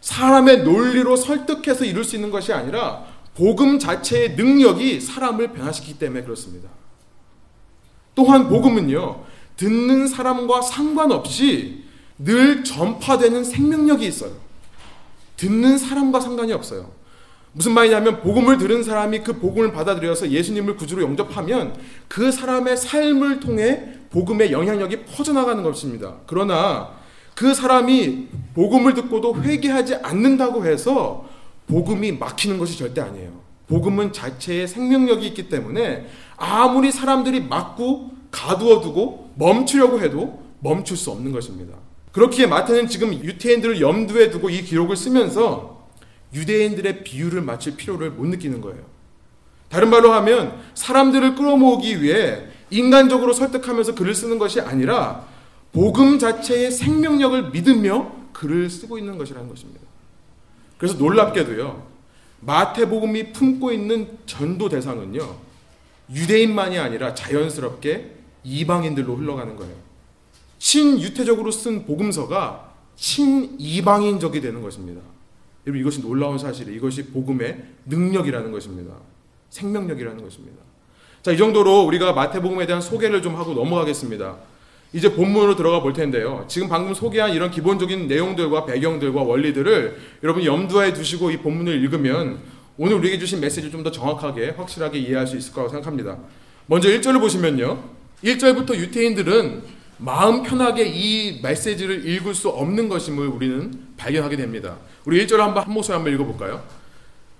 사람의 0.00 0.62
논리로 0.62 1.16
설득해서 1.16 1.84
이룰 1.84 2.04
수 2.04 2.16
있는 2.16 2.30
것이 2.30 2.52
아니라 2.52 3.04
복음 3.34 3.78
자체의 3.78 4.36
능력이 4.36 5.00
사람을 5.00 5.52
변화시키기 5.52 5.98
때문에 5.98 6.22
그렇습니다. 6.22 6.68
또한 8.18 8.48
복음은요, 8.48 9.20
듣는 9.56 10.08
사람과 10.08 10.60
상관없이 10.60 11.84
늘 12.18 12.64
전파되는 12.64 13.44
생명력이 13.44 14.04
있어요. 14.08 14.32
듣는 15.36 15.78
사람과 15.78 16.18
상관이 16.18 16.52
없어요. 16.52 16.90
무슨 17.52 17.74
말이냐면 17.74 18.20
복음을 18.20 18.58
들은 18.58 18.82
사람이 18.82 19.20
그 19.20 19.38
복음을 19.38 19.70
받아들여서 19.70 20.32
예수님을 20.32 20.76
구주로 20.76 21.02
영접하면 21.02 21.76
그 22.08 22.32
사람의 22.32 22.76
삶을 22.76 23.38
통해 23.38 23.84
복음의 24.10 24.50
영향력이 24.50 25.04
퍼져나가는 25.04 25.62
것입니다. 25.62 26.16
그러나 26.26 26.90
그 27.36 27.54
사람이 27.54 28.26
복음을 28.52 28.94
듣고도 28.94 29.42
회개하지 29.42 29.94
않는다고 30.02 30.66
해서 30.66 31.28
복음이 31.68 32.12
막히는 32.12 32.58
것이 32.58 32.76
절대 32.76 33.00
아니에요. 33.00 33.47
복음은 33.68 34.12
자체의 34.12 34.66
생명력이 34.66 35.26
있기 35.28 35.48
때문에 35.48 36.06
아무리 36.36 36.90
사람들이 36.90 37.42
막고 37.42 38.10
가두어두고 38.30 39.32
멈추려고 39.36 40.00
해도 40.00 40.42
멈출 40.60 40.96
수 40.96 41.10
없는 41.10 41.32
것입니다. 41.32 41.76
그렇기에 42.12 42.46
마태는 42.46 42.88
지금 42.88 43.12
유태인들을 43.12 43.80
염두에 43.80 44.30
두고 44.30 44.50
이 44.50 44.62
기록을 44.62 44.96
쓰면서 44.96 45.86
유대인들의 46.34 47.04
비유를 47.04 47.42
맞출 47.42 47.76
필요를 47.76 48.10
못 48.10 48.26
느끼는 48.26 48.60
거예요. 48.60 48.82
다른 49.68 49.90
말로 49.90 50.12
하면 50.12 50.58
사람들을 50.74 51.34
끌어모으기 51.34 52.02
위해 52.02 52.44
인간적으로 52.70 53.32
설득하면서 53.32 53.94
글을 53.94 54.14
쓰는 54.14 54.38
것이 54.38 54.60
아니라 54.60 55.26
복음 55.72 56.18
자체의 56.18 56.70
생명력을 56.70 57.50
믿으며 57.50 58.10
글을 58.32 58.70
쓰고 58.70 58.98
있는 58.98 59.18
것이라는 59.18 59.48
것입니다. 59.48 59.82
그래서 60.78 60.96
놀랍게도요. 60.96 61.87
마태복음이 62.40 63.32
품고 63.32 63.72
있는 63.72 64.18
전도 64.26 64.68
대상은요. 64.68 65.36
유대인만이 66.12 66.78
아니라 66.78 67.14
자연스럽게 67.14 68.14
이방인들로 68.44 69.16
흘러가는 69.16 69.54
거예요. 69.56 69.74
친유태적으로 70.58 71.50
쓴 71.50 71.84
복음서가 71.84 72.72
친이방인적이 72.96 74.40
되는 74.40 74.62
것입니다. 74.62 75.00
여러분 75.66 75.80
이것이 75.80 76.00
놀라운 76.00 76.38
사실이에요. 76.38 76.76
이것이 76.76 77.06
복음의 77.06 77.62
능력이라는 77.86 78.50
것입니다. 78.50 78.94
생명력이라는 79.50 80.22
것입니다. 80.22 80.56
자, 81.22 81.32
이 81.32 81.36
정도로 81.36 81.82
우리가 81.82 82.12
마태복음에 82.12 82.66
대한 82.66 82.80
소개를 82.80 83.22
좀 83.22 83.36
하고 83.36 83.52
넘어가겠습니다. 83.52 84.36
이제 84.92 85.12
본문으로 85.12 85.54
들어가 85.56 85.80
볼 85.80 85.92
텐데요. 85.92 86.44
지금 86.48 86.68
방금 86.68 86.94
소개한 86.94 87.32
이런 87.32 87.50
기본적인 87.50 88.08
내용들과 88.08 88.64
배경들과 88.64 89.22
원리들을 89.22 89.98
여러분 90.22 90.44
염두에 90.44 90.92
두시고 90.94 91.30
이 91.30 91.36
본문을 91.38 91.74
읽으면 91.82 92.38
오늘 92.78 92.94
우리에게 92.96 93.18
주신 93.18 93.40
메시지를 93.40 93.70
좀 93.70 93.82
더 93.82 93.90
정확하게 93.90 94.50
확실하게 94.56 94.98
이해할 94.98 95.26
수 95.26 95.36
있을 95.36 95.52
거라고 95.52 95.70
생각합니다. 95.70 96.18
먼저 96.66 96.88
1절을 96.88 97.20
보시면요. 97.20 97.82
1절부터 98.24 98.74
유태인들은 98.76 99.62
마음 99.98 100.42
편하게 100.42 100.86
이 100.86 101.40
메시지를 101.42 102.06
읽을 102.08 102.34
수 102.34 102.48
없는 102.48 102.88
것임을 102.88 103.26
우리는 103.26 103.72
발견하게 103.96 104.36
됩니다. 104.36 104.76
우리 105.04 105.24
1절 105.26 105.36
한번 105.38 105.64
한 105.64 105.72
목소리 105.72 105.94
한번 105.94 106.12
읽어 106.14 106.24
볼까요? 106.24 106.62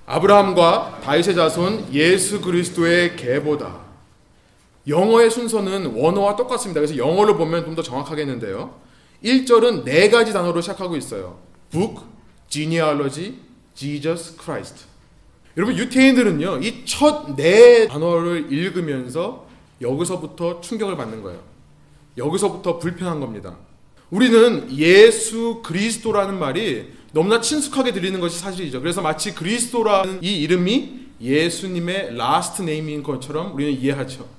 아브라함과 0.06 1.00
다윗의 1.04 1.34
자손 1.34 1.92
예수 1.92 2.40
그리스도의 2.40 3.16
계보다. 3.16 3.87
영어의 4.88 5.30
순서는 5.30 5.94
원어와 5.94 6.36
똑같습니다. 6.36 6.80
그래서 6.80 6.96
영어로 6.96 7.36
보면 7.36 7.64
좀 7.64 7.74
더 7.74 7.82
정확하겠는데요. 7.82 8.74
1절은 9.22 9.84
네 9.84 10.08
가지 10.10 10.32
단어로 10.32 10.60
시작하고 10.60 10.96
있어요. 10.96 11.38
book, 11.70 12.02
genealogy, 12.48 13.34
Jesus 13.74 14.36
Christ. 14.40 14.86
여러분 15.56 15.76
유태인들은요. 15.76 16.60
이 16.62 16.84
첫 16.86 17.36
네 17.36 17.86
단어를 17.88 18.52
읽으면서 18.52 19.46
여기서부터 19.80 20.60
충격을 20.60 20.96
받는 20.96 21.22
거예요. 21.22 21.40
여기서부터 22.16 22.78
불편한 22.78 23.20
겁니다. 23.20 23.56
우리는 24.10 24.68
예수 24.76 25.60
그리스도라는 25.64 26.38
말이 26.38 26.92
너무나 27.12 27.40
친숙하게 27.40 27.92
들리는 27.92 28.18
것이 28.20 28.38
사실이죠. 28.38 28.80
그래서 28.80 29.02
마치 29.02 29.34
그리스도라는 29.34 30.20
이 30.22 30.40
이름이 30.42 31.06
예수님의 31.20 32.16
last 32.16 32.62
name인 32.62 33.02
것처럼 33.02 33.54
우리는 33.54 33.72
이해하죠. 33.72 34.37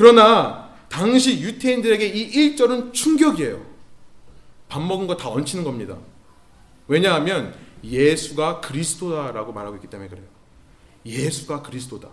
그러나 0.00 0.70
당시 0.88 1.40
유태인들에게 1.40 2.06
이 2.06 2.54
1절은 2.56 2.94
충격이에요. 2.94 3.60
밥 4.66 4.80
먹은 4.80 5.06
거 5.06 5.14
다 5.14 5.28
얹히는 5.28 5.62
겁니다. 5.62 5.94
왜냐하면 6.88 7.54
예수가 7.84 8.60
그리스도다라고 8.60 9.52
말하고 9.52 9.76
있기 9.76 9.88
때문에 9.88 10.08
그래요. 10.08 10.24
예수가 11.04 11.60
그리스도다. 11.60 12.08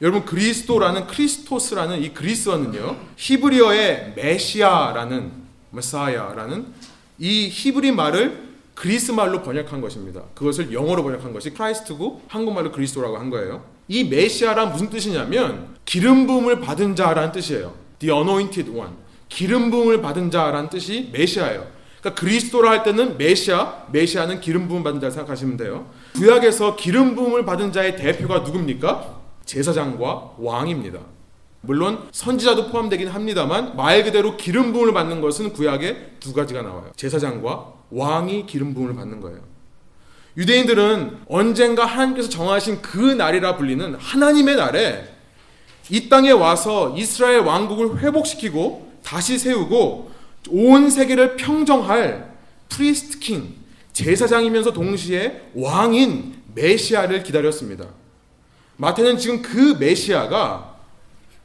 여러분 0.00 0.24
그리스도라는 0.24 1.08
크리스토스라는 1.08 2.00
이 2.02 2.14
그리스어는요 2.14 2.96
히브리어의 3.16 4.14
메시아라는 4.16 5.30
메시아라는 5.72 6.72
이 7.18 7.50
히브리 7.52 7.92
말을 7.92 8.48
그리스 8.74 9.12
말로 9.12 9.42
번역한 9.42 9.82
것입니다. 9.82 10.22
그것을 10.34 10.72
영어로 10.72 11.02
번역한 11.02 11.34
것이 11.34 11.50
Christ고 11.50 12.22
한국말로 12.28 12.72
그리스도라고 12.72 13.18
한 13.18 13.28
거예요. 13.28 13.62
이 13.92 14.04
메시아란 14.04 14.72
무슨 14.72 14.88
뜻이냐면 14.88 15.76
기름 15.84 16.26
부음을 16.26 16.60
받은 16.60 16.96
자라는 16.96 17.30
뜻이에요. 17.30 17.74
The 17.98 18.10
anointed 18.10 18.70
one. 18.70 18.94
기름 19.28 19.70
부음을 19.70 20.00
받은 20.00 20.30
자라는 20.30 20.70
뜻이 20.70 21.10
메시아예요. 21.12 21.66
그러니까 22.00 22.18
그리스도라 22.18 22.70
할 22.70 22.82
때는 22.84 23.18
메시아, 23.18 23.88
메시아는 23.92 24.40
기름 24.40 24.66
부음 24.66 24.82
받은 24.82 24.98
자 24.98 25.10
생각하시면 25.10 25.58
돼요. 25.58 25.90
구약에서 26.14 26.76
기름 26.76 27.14
부음을 27.14 27.44
받은 27.44 27.70
자의 27.72 27.94
대표가 27.94 28.38
누굽니까? 28.38 29.20
제사장과 29.44 30.36
왕입니다. 30.38 30.98
물론 31.60 32.08
선지자도 32.12 32.70
포함되긴 32.70 33.08
합니다만 33.08 33.76
말 33.76 34.04
그대로 34.04 34.38
기름 34.38 34.72
부음을 34.72 34.94
받는 34.94 35.20
것은 35.20 35.52
구약에 35.52 36.14
두 36.18 36.32
가지가 36.32 36.62
나와요. 36.62 36.92
제사장과 36.96 37.74
왕이 37.90 38.46
기름 38.46 38.72
부음을 38.72 38.94
받는 38.94 39.20
거예요. 39.20 39.51
유대인들은 40.36 41.18
언젠가 41.28 41.84
하나님께서 41.84 42.28
정하신 42.28 42.80
그 42.80 42.98
날이라 42.98 43.56
불리는 43.56 43.94
하나님의 43.96 44.56
날에 44.56 45.08
이 45.90 46.08
땅에 46.08 46.30
와서 46.30 46.94
이스라엘 46.96 47.40
왕국을 47.40 47.98
회복시키고 47.98 48.92
다시 49.02 49.38
세우고 49.38 50.10
온 50.48 50.90
세계를 50.90 51.36
평정할 51.36 52.32
priest 52.68 53.18
king 53.18 53.54
제사장이면서 53.92 54.72
동시에 54.72 55.50
왕인 55.54 56.34
메시아를 56.54 57.22
기다렸습니다. 57.22 57.86
마태는 58.76 59.18
지금 59.18 59.42
그 59.42 59.76
메시아가 59.78 60.76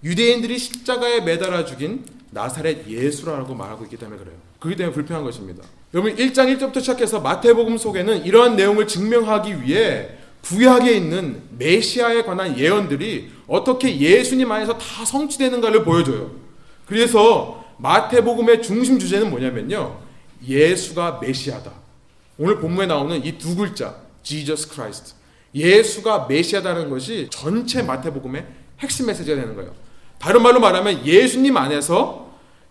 유대인들이 0.04 0.58
십자가에 0.58 1.22
매달아 1.22 1.66
죽인 1.66 2.06
나사렛 2.32 2.88
예수라고 2.88 3.54
말하고 3.54 3.84
있기 3.86 3.98
때문에 3.98 4.20
그래요. 4.20 4.47
그렇기 4.60 4.78
때문에 4.78 4.94
불편한 4.94 5.24
것입니다. 5.24 5.64
여러분 5.94 6.16
1장 6.16 6.58
1절부터 6.58 6.80
시작해서 6.80 7.20
마태복음 7.20 7.78
속에는 7.78 8.26
이러한 8.26 8.56
내용을 8.56 8.88
증명하기 8.88 9.62
위해 9.62 10.10
구약에 10.42 10.92
있는 10.92 11.42
메시아에 11.58 12.24
관한 12.24 12.58
예언들이 12.58 13.32
어떻게 13.48 13.98
예수님 14.00 14.52
안에서 14.52 14.78
다 14.78 15.06
성취되는가를 15.06 15.84
보여줘요. 15.84 16.32
그래서 16.86 17.66
마태복음의 17.78 18.62
중심 18.62 19.00
주제는 19.00 19.30
뭐냐면요. 19.30 20.00
예수가 20.48 21.20
메시아다. 21.22 21.72
오늘 22.38 22.60
본문에 22.60 22.88
나오는 22.88 23.24
이 23.26 23.38
두 23.38 23.56
글자 23.56 23.96
Jesus 24.24 24.70
Christ. 24.70 25.16
예수가 25.56 26.28
메시아다는 26.30 26.90
것이 26.90 27.28
전체 27.32 27.82
마태복음의 27.82 28.46
핵심 28.80 29.08
메시지가 29.08 29.40
되는 29.40 29.56
거예요. 29.56 29.74
다른 30.20 30.42
말로 30.44 30.60
말하면 30.60 31.06
예수님 31.06 31.56
안에서 31.58 32.27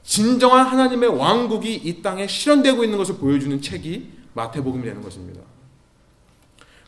진정한 0.06 0.66
하나님의 0.66 1.10
왕국이 1.10 1.74
이 1.74 2.00
땅에 2.00 2.28
실현되고 2.28 2.84
있는 2.84 2.96
것을 2.96 3.16
보여주는 3.16 3.60
책이 3.60 4.08
마태복음이 4.34 4.84
되는 4.84 5.02
것입니다. 5.02 5.40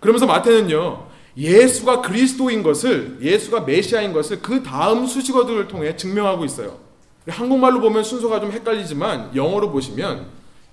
그러면서 0.01 0.25
마태는요, 0.27 1.09
예수가 1.37 2.03
그리스도인 2.03 2.63
것을, 2.63 3.19
예수가 3.21 3.63
메시아인 3.63 4.13
것을 4.13 4.41
그 4.41 4.63
다음 4.63 5.07
수식어들을 5.07 5.67
통해 5.67 5.97
증명하고 5.97 6.45
있어요. 6.45 6.79
한국말로 7.27 7.81
보면 7.81 8.05
순서가 8.05 8.41
좀 8.41 8.53
헷갈리지만 8.53 9.35
영어로 9.35 9.73
보시면 9.73 10.29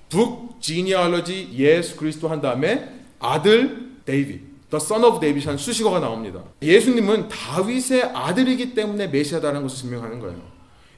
북 0.10 0.62
지니얼러지 0.62 1.50
예수 1.54 1.98
그리스도 1.98 2.30
한 2.30 2.42
다음에 2.42 3.02
아들 3.20 3.92
데이빗 4.06 4.70
The 4.70 4.82
Son 4.82 5.04
of 5.04 5.20
David이라는 5.20 5.58
수식어가 5.58 6.00
나옵니다. 6.00 6.44
예수님은 6.62 7.28
다윗의 7.28 8.04
아들이기 8.14 8.76
때문에 8.76 9.08
메시아다라는 9.08 9.64
것을 9.64 9.80
증명하는 9.80 10.20
거예요. 10.20 10.55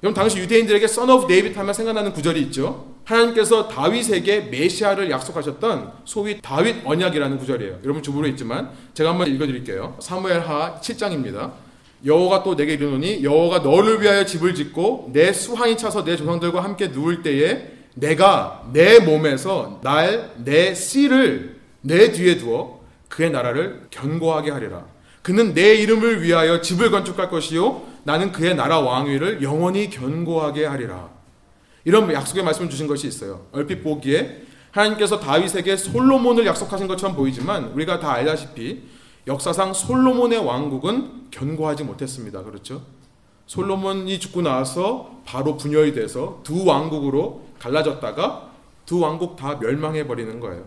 여러분 0.08 0.14
당시 0.14 0.40
유대인들에게 0.40 0.86
Son 0.86 1.10
of 1.10 1.28
David 1.28 1.58
하면 1.60 1.74
생각나는 1.74 2.14
구절이 2.14 2.40
있죠. 2.44 2.94
하나님께서 3.04 3.68
다윗에게 3.68 4.42
메시아를 4.52 5.12
약속하셨던 5.12 5.92
소위 6.06 6.40
다윗 6.42 6.78
언약이라는 6.86 7.38
구절이에요. 7.38 7.80
여러분 7.84 8.02
주부로 8.02 8.26
있지만 8.28 8.72
제가 8.94 9.10
한번 9.10 9.28
읽어드릴게요. 9.28 9.98
사무엘하 10.00 10.80
7장입니다. 10.80 11.52
여호가 12.06 12.44
또 12.44 12.56
내게 12.56 12.76
이르노니 12.76 13.22
여호가 13.22 13.60
너를 13.60 14.02
위하여 14.02 14.24
집을 14.24 14.56
짓고 14.56 15.10
내 15.12 15.34
수하이 15.34 15.76
차서 15.76 16.06
내 16.06 16.16
조상들과 16.16 16.64
함께 16.64 16.88
누울 16.88 17.22
때에 17.22 17.68
내가 17.96 18.64
내 18.72 19.00
몸에서 19.00 19.82
날 19.84 20.30
내 20.38 20.74
씨를 20.74 21.58
내 21.82 22.14
뒤에 22.14 22.38
두어 22.38 22.80
그의 23.10 23.32
나라를 23.32 23.88
견고하게 23.90 24.52
하리라. 24.52 24.86
그는 25.22 25.54
내 25.54 25.76
이름을 25.76 26.24
위하여 26.24 26.62
집을 26.62 26.92
건축할 26.92 27.30
것이요 27.30 27.82
나는 28.08 28.32
그의 28.32 28.56
나라 28.56 28.80
왕위를 28.80 29.44
영원히 29.44 29.90
견고하게 29.90 30.66
하리라. 30.66 31.10
이런 31.84 32.10
약속의 32.10 32.42
말씀을 32.42 32.70
주신 32.70 32.88
것이 32.88 33.06
있어요. 33.06 33.48
얼핏 33.52 33.84
보기에 33.84 34.44
하나님께서 34.72 35.20
다윗에게 35.20 35.76
솔로몬을 35.76 36.46
약속하신 36.46 36.88
것처럼 36.88 37.18
보이지만 37.18 37.66
우리가 37.74 38.00
다 38.00 38.14
알다시피 38.14 38.84
역사상 39.28 39.74
솔로몬의 39.74 40.40
왕국은 40.40 41.32
견고하지 41.32 41.84
못했습니다. 41.84 42.44
그렇죠? 42.44 42.82
솔로몬이 43.46 44.18
죽고 44.22 44.42
나서 44.42 45.20
바로 45.26 45.58
분열이 45.58 45.94
돼서 45.94 46.40
두 46.46 46.64
왕국으로 46.64 47.46
갈라졌다가 47.60 48.52
두 48.86 49.02
왕국 49.02 49.36
다 49.36 49.58
멸망해 49.60 50.08
버리는 50.08 50.40
거예요. 50.40 50.64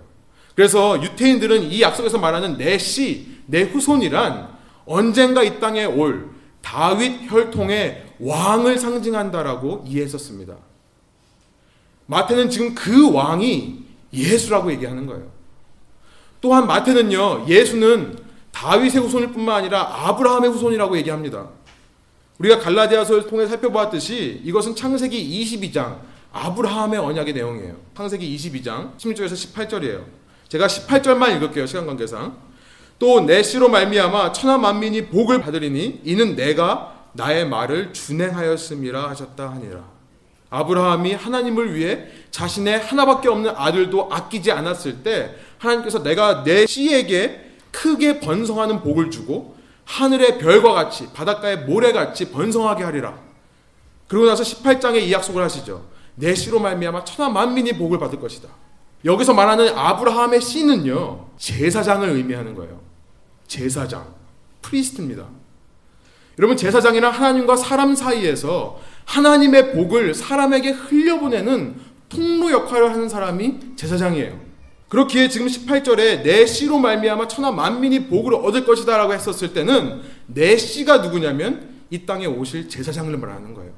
그래서 0.55 1.03
유태인들은 1.03 1.63
이 1.63 1.81
약속에서 1.81 2.19
말하는 2.19 2.59
내 2.59 2.77
씨, 2.77 3.39
내 3.47 3.63
후손이란 3.63 4.51
언젠가 4.85 5.43
이 5.43 5.59
땅에 5.59 5.87
올 5.87 6.39
다윗 6.63 7.31
혈통의 7.31 8.05
왕을 8.21 8.79
상징한다라고 8.79 9.85
이해했었습니다. 9.87 10.57
마태는 12.07 12.51
지금 12.51 12.75
그 12.75 13.13
왕이 13.13 13.85
예수라고 14.13 14.73
얘기하는 14.73 15.07
거예요. 15.07 15.31
또한 16.41 16.67
마태는요, 16.67 17.47
예수는 17.49 18.19
다윗의 18.53 19.03
후손일 19.03 19.33
뿐만 19.33 19.57
아니라 19.57 20.09
아브라함의 20.09 20.51
후손이라고 20.51 20.97
얘기합니다. 20.99 21.49
우리가 22.39 22.59
갈라디아서를 22.59 23.27
통해 23.27 23.47
살펴보았듯이 23.47 24.41
이것은 24.45 24.75
창세기 24.75 25.45
22장 25.45 26.01
아브라함의 26.33 26.99
언약의 26.99 27.35
내용이에요. 27.35 27.77
창세기 27.95 28.37
22장 28.37 28.97
16절에서 28.97 29.33
18절이에요. 29.33 30.05
제가 30.49 30.67
18절만 30.67 31.37
읽을게요. 31.37 31.67
시간 31.67 31.87
관계상. 31.87 32.50
또 33.01 33.23
내 33.23 33.43
씨로 33.43 33.71
말미암아 33.71 34.33
천하 34.33 34.59
만민이 34.59 35.07
복을 35.07 35.41
받으리니 35.41 36.03
이는 36.05 36.37
내가 36.37 37.09
나의 37.15 37.49
말을 37.49 37.93
준행하였음이라 37.95 39.09
하셨다 39.09 39.51
하니라. 39.53 39.89
아브라함이 40.51 41.15
하나님을 41.15 41.75
위해 41.75 42.07
자신의 42.31 42.79
하나밖에 42.81 43.29
없는 43.29 43.53
아들도 43.57 44.09
아끼지 44.13 44.53
않았을 44.53 45.03
때 45.03 45.35
하나님께서 45.59 46.03
내가 46.03 46.45
내 46.45 46.67
씨에게 46.67 47.53
크게 47.71 48.21
번성하는 48.21 48.83
복을 48.83 49.11
주고 49.11 49.57
하늘의 49.87 50.39
별과 50.39 50.73
같이 50.73 51.11
바닷가의 51.15 51.61
모래같이 51.61 52.31
번성하게 52.31 52.85
하리라. 52.85 53.19
그러고 54.09 54.27
나서 54.27 54.43
18장에 54.43 55.01
이 55.01 55.13
약속을 55.13 55.43
하시죠. 55.43 55.87
내 56.17 56.35
씨로 56.35 56.61
말미암아 56.61 57.05
천하 57.05 57.31
만민이 57.31 57.75
복을 57.79 57.99
받을 57.99 58.21
것이다. 58.21 58.49
여기서 59.07 59.33
말하는 59.33 59.71
아브라함의 59.75 60.43
씨는요 60.43 61.29
제사장을 61.39 62.07
의미하는 62.07 62.55
거예요. 62.55 62.90
제사장, 63.51 64.15
프리스트입니다. 64.63 65.27
여러분 66.39 66.57
제사장이란 66.57 67.13
하나님과 67.13 67.57
사람 67.57 67.97
사이에서 67.97 68.81
하나님의 69.05 69.73
복을 69.73 70.15
사람에게 70.15 70.71
흘려보내는 70.71 71.75
통로 72.09 72.53
역할을 72.53 72.91
하는 72.93 73.09
사람이 73.09 73.75
제사장이에요. 73.75 74.41
그렇기에 74.89 75.29
지금 75.29 75.49
18절에 75.49 76.23
내 76.23 76.47
씨로 76.47 76.79
말미암아 76.79 77.27
천하 77.27 77.51
만민이 77.51 78.07
복을 78.07 78.35
얻을 78.35 78.65
것이다라고 78.65 79.13
했었을 79.15 79.53
때는 79.53 80.01
내 80.27 80.57
씨가 80.57 80.99
누구냐면 80.99 81.69
이 81.91 82.07
땅에 82.07 82.27
오실 82.27 82.69
제사장을 82.69 83.17
말하는 83.17 83.55
거예요. 83.55 83.73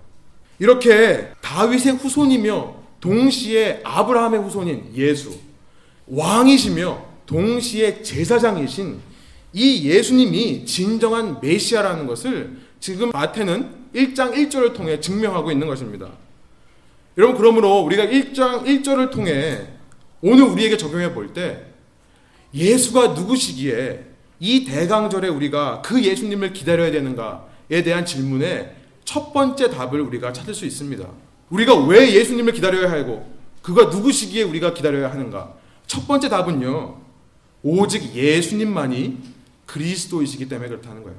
이렇게 0.59 1.31
다윗의 1.41 1.95
후손이며 1.95 2.75
동시에 3.01 3.81
아브라함의 3.85 4.41
후손인 4.41 4.93
예수 4.95 5.35
왕이시며 6.07 7.05
동시에 7.25 8.03
제사장이신 8.03 9.12
이 9.53 9.89
예수님이 9.89 10.65
진정한 10.65 11.39
메시아라는 11.41 12.07
것을 12.07 12.57
지금 12.81 13.11
마태는 13.11 13.83
1장 13.95 14.33
1절을 14.33 14.75
통해 14.75 15.01
증명하고 15.01 15.53
있는 15.53 15.67
것입니다. 15.67 16.11
여러분 17.19 17.37
그러므로 17.37 17.81
우리가 17.81 18.07
1장 18.07 18.65
1절을 18.65 19.11
통해 19.11 19.69
오늘 20.23 20.45
우리에게 20.45 20.77
적용해 20.77 21.13
볼 21.13 21.35
때 21.35 21.67
예수가 22.55 23.09
누구시기에 23.09 24.05
이 24.41 24.65
대강절에 24.65 25.29
우리가 25.29 25.83
그 25.83 26.03
예수님을 26.03 26.53
기다려야 26.53 26.91
되는가에 26.91 27.83
대한 27.85 28.05
질문에 28.05 28.77
첫 29.05 29.33
번째 29.33 29.71
답을 29.71 30.01
우리가 30.01 30.33
찾을 30.33 30.55
수 30.55 30.67
있습니다. 30.67 31.07
우리가 31.51 31.87
왜 31.87 32.13
예수님을 32.15 32.53
기다려야 32.53 32.91
하고 32.91 33.31
그가 33.63 33.87
누구시기에 33.87 34.43
우리가 34.43 34.75
기다려야 34.75 35.11
하는가? 35.11 35.55
첫 35.87 36.07
번째 36.07 36.29
답은요. 36.29 37.01
오직 37.63 38.15
예수님만이 38.15 39.19
그리스도이시기 39.73 40.49
때문에 40.49 40.69
그렇다는 40.69 41.03
거예요. 41.03 41.19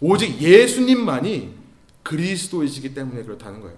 오직 0.00 0.40
예수님만이 0.40 1.52
그리스도이시기 2.02 2.94
때문에 2.94 3.22
그렇다는 3.24 3.60
거예요. 3.60 3.76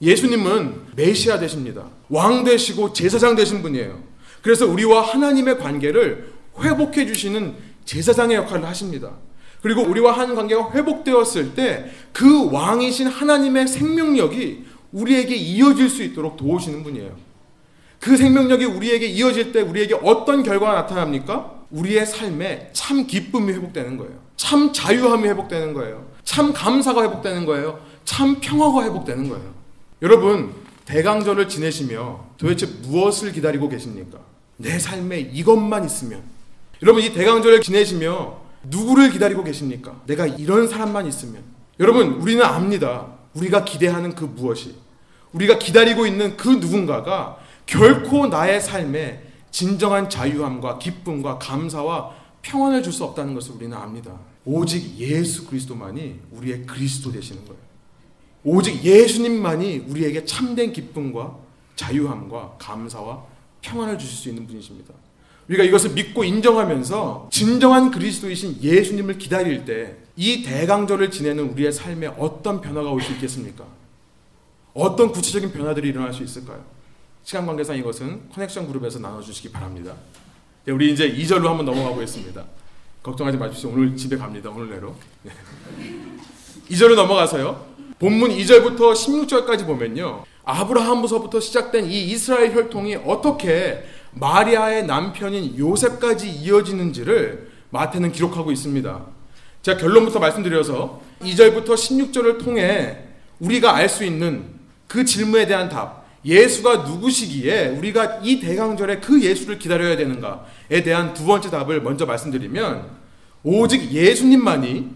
예수님은 0.00 0.82
메시아 0.96 1.38
되십니다. 1.38 1.88
왕 2.08 2.44
되시고 2.44 2.92
제사장 2.92 3.34
되신 3.34 3.62
분이에요. 3.62 4.02
그래서 4.42 4.66
우리와 4.66 5.02
하나님의 5.02 5.58
관계를 5.58 6.32
회복해 6.60 7.06
주시는 7.06 7.54
제사장의 7.84 8.36
역할을 8.36 8.66
하십니다. 8.66 9.12
그리고 9.62 9.82
우리와 9.82 10.12
한 10.12 10.34
관계가 10.34 10.72
회복되었을 10.72 11.54
때 11.54 11.90
그 12.12 12.50
왕이신 12.52 13.08
하나님의 13.08 13.66
생명력이 13.66 14.64
우리에게 14.92 15.34
이어질 15.34 15.88
수 15.88 16.02
있도록 16.04 16.36
도우시는 16.36 16.84
분이에요. 16.84 17.16
그 17.98 18.16
생명력이 18.16 18.66
우리에게 18.66 19.06
이어질 19.06 19.50
때 19.52 19.62
우리에게 19.62 19.94
어떤 20.02 20.42
결과가 20.42 20.74
나타납니까? 20.74 21.63
우리의 21.74 22.06
삶에 22.06 22.70
참 22.72 23.06
기쁨이 23.06 23.52
회복되는 23.52 23.96
거예요. 23.96 24.12
참 24.36 24.72
자유함이 24.72 25.28
회복되는 25.28 25.74
거예요. 25.74 26.06
참 26.22 26.52
감사가 26.52 27.02
회복되는 27.02 27.44
거예요. 27.46 27.80
참 28.04 28.40
평화가 28.40 28.84
회복되는 28.84 29.28
거예요. 29.28 29.52
여러분, 30.02 30.54
대강절을 30.84 31.48
지내시며 31.48 32.24
도대체 32.38 32.66
무엇을 32.82 33.32
기다리고 33.32 33.68
계십니까? 33.68 34.18
내 34.56 34.78
삶에 34.78 35.18
이것만 35.18 35.84
있으면. 35.84 36.22
여러분, 36.82 37.02
이 37.02 37.12
대강절을 37.12 37.62
지내시며 37.62 38.38
누구를 38.64 39.10
기다리고 39.10 39.42
계십니까? 39.42 40.00
내가 40.06 40.26
이런 40.26 40.68
사람만 40.68 41.06
있으면. 41.06 41.42
여러분, 41.80 42.14
우리는 42.14 42.42
압니다. 42.44 43.08
우리가 43.34 43.64
기대하는 43.64 44.14
그 44.14 44.24
무엇이. 44.24 44.76
우리가 45.32 45.58
기다리고 45.58 46.06
있는 46.06 46.36
그 46.36 46.48
누군가가 46.48 47.38
결코 47.66 48.28
나의 48.28 48.60
삶에 48.60 49.23
진정한 49.54 50.10
자유함과 50.10 50.80
기쁨과 50.80 51.38
감사와 51.38 52.10
평안을 52.42 52.82
줄 52.82 52.92
수 52.92 53.04
없다는 53.04 53.34
것을 53.34 53.54
우리는 53.54 53.76
압니다. 53.76 54.18
오직 54.44 54.98
예수 54.98 55.46
그리스도만이 55.46 56.18
우리의 56.32 56.66
그리스도 56.66 57.12
되시는 57.12 57.44
거예요. 57.44 57.60
오직 58.42 58.82
예수님만이 58.84 59.84
우리에게 59.88 60.24
참된 60.24 60.72
기쁨과 60.72 61.36
자유함과 61.76 62.56
감사와 62.58 63.22
평안을 63.62 63.96
주실 63.96 64.16
수 64.16 64.28
있는 64.28 64.44
분이십니다. 64.48 64.92
우리가 65.48 65.62
이것을 65.62 65.90
믿고 65.90 66.24
인정하면서 66.24 67.28
진정한 67.30 67.92
그리스도이신 67.92 68.60
예수님을 68.60 69.18
기다릴 69.18 69.64
때 69.64 70.02
이 70.16 70.42
대강절을 70.42 71.10
지내는 71.12 71.50
우리의 71.50 71.72
삶에 71.72 72.06
어떤 72.18 72.60
변화가 72.60 72.90
올 72.90 73.00
수 73.00 73.12
있겠습니까? 73.12 73.64
어떤 74.72 75.10
구체적인 75.12 75.52
변화들이 75.52 75.88
일어날 75.90 76.12
수 76.12 76.22
있을까요? 76.24 76.64
시간 77.24 77.46
관계상 77.46 77.76
이것은 77.78 78.28
커넥션 78.34 78.68
그룹에서 78.68 78.98
나눠주시기 78.98 79.50
바랍니다. 79.50 79.94
네, 80.66 80.72
우리 80.72 80.92
이제 80.92 81.10
2절로 81.10 81.46
한번 81.46 81.64
넘어가 81.64 81.90
보겠습니다. 81.90 82.44
걱정하지 83.02 83.38
마십시오. 83.38 83.70
오늘 83.70 83.96
집에 83.96 84.16
갑니다. 84.18 84.50
오늘 84.50 84.68
내로. 84.68 84.94
네. 85.22 85.32
2절로 86.68 86.94
넘어가서요. 86.94 87.64
본문 87.98 88.30
2절부터 88.30 88.92
16절까지 88.92 89.64
보면요. 89.64 90.24
아브라함부서부터 90.44 91.40
시작된 91.40 91.86
이 91.86 92.10
이스라엘 92.10 92.54
혈통이 92.54 92.96
어떻게 92.96 93.84
마리아의 94.12 94.86
남편인 94.86 95.56
요셉까지 95.58 96.28
이어지는지를 96.28 97.50
마태는 97.70 98.12
기록하고 98.12 98.52
있습니다. 98.52 99.06
제가 99.62 99.78
결론부터 99.78 100.18
말씀드려서 100.18 101.00
2절부터 101.22 101.68
16절을 101.68 102.44
통해 102.44 102.98
우리가 103.40 103.74
알 103.74 103.88
수 103.88 104.04
있는 104.04 104.44
그 104.86 105.06
질문에 105.06 105.46
대한 105.46 105.70
답, 105.70 106.03
예수가 106.24 106.88
누구시기에 106.88 107.68
우리가 107.68 108.20
이 108.22 108.40
대강절에 108.40 109.00
그 109.00 109.22
예수를 109.22 109.58
기다려야 109.58 109.96
되는가에 109.96 110.82
대한 110.82 111.12
두 111.12 111.26
번째 111.26 111.50
답을 111.50 111.82
먼저 111.82 112.06
말씀드리면 112.06 112.88
오직 113.42 113.92
예수님만이 113.92 114.90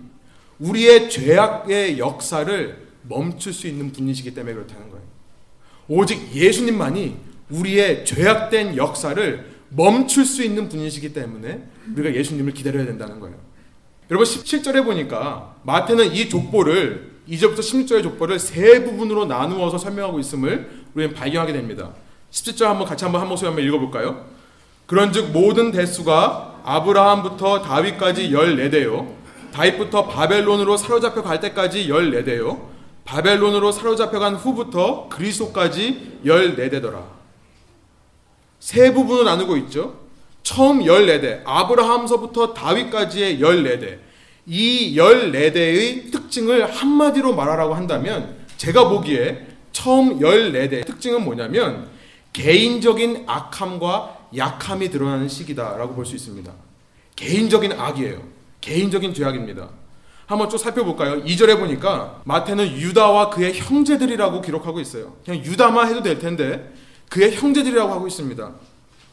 우리의 0.58 1.10
죄악의 1.10 1.98
역사를 1.98 2.88
멈출 3.02 3.52
수 3.52 3.66
있는 3.66 3.92
분이시기 3.92 4.34
때문에 4.34 4.54
그렇다는 4.54 4.90
거예요. 4.90 5.04
오직 5.88 6.34
예수님만이 6.34 7.16
우리의 7.50 8.04
죄악된 8.04 8.76
역사를 8.76 9.58
멈출 9.70 10.24
수 10.24 10.42
있는 10.42 10.68
분이시기 10.68 11.12
때문에 11.12 11.62
우리가 11.94 12.14
예수님을 12.14 12.52
기다려야 12.52 12.86
된다는 12.86 13.20
거예요. 13.20 13.36
여러분 14.10 14.26
17절에 14.26 14.84
보니까 14.84 15.56
마태는 15.64 16.14
이 16.14 16.28
족보를 16.28 17.07
2절부터 17.28 17.58
16절의 17.58 18.02
족보를 18.04 18.38
세 18.38 18.82
부분으로 18.84 19.26
나누어서 19.26 19.76
설명하고 19.76 20.18
있음을 20.18 20.84
우리는 20.94 21.14
발견하게 21.14 21.52
됩니다. 21.52 21.90
17절 22.30 22.64
한번 22.64 22.86
같이 22.86 23.04
한번 23.04 23.20
한 23.20 23.28
목소리 23.28 23.48
한번 23.48 23.64
읽어볼까요? 23.64 24.24
그런즉 24.86 25.32
모든 25.32 25.70
대수가 25.70 26.62
아브라함부터 26.64 27.62
다윗까지 27.62 28.30
14대요. 28.30 29.14
다윗부터 29.52 30.06
바벨론으로 30.06 30.76
사로잡혀 30.76 31.22
갈 31.22 31.40
때까지 31.40 31.88
14대요. 31.88 32.66
바벨론으로 33.04 33.72
사로잡혀 33.72 34.18
간 34.18 34.34
후부터 34.34 35.08
그리스도까지 35.08 36.20
14대더라. 36.24 37.02
세 38.58 38.92
부분으로 38.92 39.24
나누고 39.24 39.56
있죠. 39.58 39.98
처음 40.42 40.80
14대, 40.80 41.42
아브라함서부터 41.44 42.54
다윗까지의 42.54 43.40
14대. 43.40 44.07
이 44.48 44.96
14대의 44.96 46.10
특징을 46.10 46.72
한마디로 46.74 47.34
말하라고 47.34 47.74
한다면 47.74 48.34
제가 48.56 48.88
보기에 48.88 49.46
처음 49.72 50.18
14대 50.20 50.86
특징은 50.86 51.22
뭐냐면 51.22 51.88
개인적인 52.32 53.24
악함과 53.26 54.28
약함이 54.36 54.90
드러나는 54.90 55.28
시기다라고 55.28 55.94
볼 55.94 56.06
수 56.06 56.16
있습니다. 56.16 56.50
개인적인 57.14 57.72
악이에요. 57.72 58.22
개인적인 58.60 59.12
죄악입니다. 59.12 59.68
한번 60.26 60.48
쭉 60.48 60.58
살펴볼까요? 60.58 61.24
2절에 61.24 61.58
보니까 61.58 62.22
마태는 62.24 62.72
유다와 62.72 63.30
그의 63.30 63.58
형제들이라고 63.58 64.40
기록하고 64.40 64.80
있어요. 64.80 65.16
그냥 65.24 65.44
유다만 65.44 65.88
해도 65.88 66.02
될 66.02 66.18
텐데 66.18 66.72
그의 67.10 67.34
형제들이라고 67.34 67.92
하고 67.92 68.06
있습니다. 68.06 68.52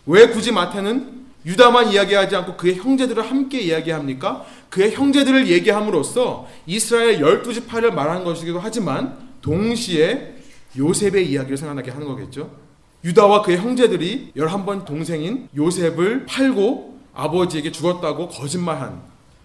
왜 0.05 0.27
굳이 0.27 0.51
마태는 0.51 1.24
유다만 1.45 1.91
이야기하지 1.91 2.35
않고 2.35 2.57
그의 2.57 2.75
형제들을 2.75 3.29
함께 3.29 3.61
이야기합니까? 3.61 4.45
그의 4.69 4.93
형제들을 4.93 5.47
얘기함으로써 5.47 6.47
이스라엘 6.65 7.19
열두 7.19 7.53
지파를 7.53 7.91
말하는 7.91 8.23
것이기도 8.23 8.59
하지만 8.59 9.17
동시에 9.41 10.35
요셉의 10.77 11.29
이야기를 11.29 11.57
생각나게 11.57 11.91
하는 11.91 12.07
거겠죠. 12.07 12.49
유다와 13.03 13.43
그의 13.43 13.59
형제들이 13.59 14.31
11번 14.35 14.85
동생인 14.85 15.47
요셉을 15.55 16.25
팔고 16.25 16.99
아버지에게 17.13 17.71
죽었다고 17.71 18.29
거짓말한 18.29 19.01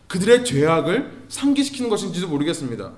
그들의 0.08 0.44
죄악을 0.44 1.26
상기시키는 1.28 1.90
것인지도 1.90 2.28
모르겠습니다. 2.28 2.92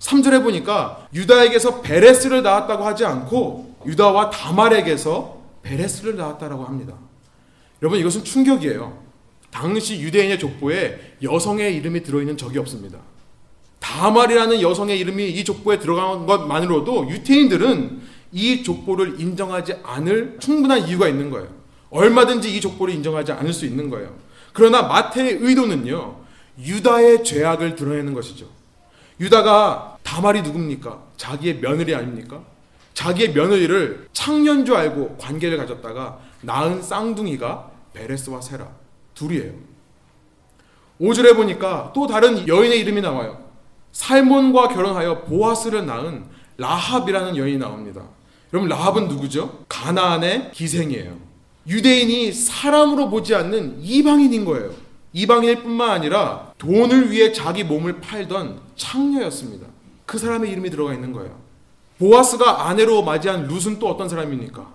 3절에 0.00 0.42
보니까 0.42 1.06
유다에게서 1.14 1.82
베레스를 1.82 2.42
낳았다고 2.42 2.84
하지 2.84 3.04
않고 3.04 3.76
유다와 3.86 4.30
다말에게서 4.30 5.40
베레스를 5.62 6.16
낳았다라고 6.16 6.64
합니다. 6.64 6.94
여러분 7.82 7.98
이것은 7.98 8.22
충격이에요. 8.24 9.02
당시 9.50 10.00
유대인의 10.00 10.38
족보에 10.38 11.16
여성의 11.22 11.74
이름이 11.76 12.04
들어있는 12.04 12.36
적이 12.36 12.58
없습니다. 12.60 12.98
다말이라는 13.80 14.62
여성의 14.62 14.98
이름이 15.00 15.30
이 15.30 15.44
족보에 15.44 15.80
들어간 15.80 16.24
것만으로도 16.24 17.10
유태인들은 17.10 18.00
이 18.30 18.62
족보를 18.62 19.20
인정하지 19.20 19.74
않을 19.82 20.36
충분한 20.38 20.88
이유가 20.88 21.08
있는 21.08 21.30
거예요. 21.30 21.48
얼마든지 21.90 22.56
이 22.56 22.60
족보를 22.60 22.94
인정하지 22.94 23.32
않을 23.32 23.52
수 23.52 23.66
있는 23.66 23.90
거예요. 23.90 24.14
그러나 24.52 24.82
마태의 24.82 25.38
의도는요. 25.40 26.22
유다의 26.58 27.24
죄악을 27.24 27.74
드러내는 27.74 28.14
것이죠. 28.14 28.46
유다가 29.20 29.98
다말이 30.02 30.42
누굽니까? 30.42 31.02
자기의 31.16 31.58
며느리 31.60 31.94
아닙니까? 31.94 32.42
자기의 32.94 33.32
며느리를 33.32 34.08
창년 34.12 34.64
줄 34.64 34.76
알고 34.76 35.16
관계를 35.18 35.58
가졌다가 35.58 36.20
낳은 36.42 36.82
쌍둥이가 36.82 37.71
베레스와 37.92 38.40
세라 38.40 38.68
둘이에요. 39.14 39.52
5절에 41.00 41.34
보니까 41.34 41.92
또 41.94 42.06
다른 42.06 42.46
여인의 42.46 42.80
이름이 42.80 43.00
나와요. 43.00 43.42
살몬과 43.92 44.68
결혼하여 44.68 45.22
보아스를 45.22 45.84
낳은 45.86 46.24
라합이라는 46.56 47.36
여인이 47.36 47.58
나옵니다. 47.58 48.02
여러분 48.52 48.68
라합은 48.68 49.08
누구죠? 49.08 49.64
가나안의 49.68 50.52
기생이에요. 50.52 51.16
유대인이 51.66 52.32
사람으로 52.32 53.08
보지 53.10 53.34
않는 53.34 53.80
이방인인 53.80 54.44
거예요. 54.44 54.72
이방인일 55.12 55.62
뿐만 55.62 55.90
아니라 55.90 56.52
돈을 56.58 57.10
위해 57.10 57.32
자기 57.32 57.64
몸을 57.64 58.00
팔던 58.00 58.60
창녀였습니다. 58.76 59.66
그 60.06 60.18
사람의 60.18 60.50
이름이 60.50 60.70
들어가 60.70 60.94
있는 60.94 61.12
거예요. 61.12 61.40
보아스가 61.98 62.68
아내로 62.68 63.02
맞이한 63.02 63.46
룻은 63.46 63.78
또 63.78 63.88
어떤 63.88 64.08
사람입니까? 64.08 64.72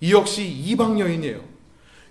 이 0.00 0.12
역시 0.12 0.46
이방 0.46 1.00
여인이에요. 1.00 1.40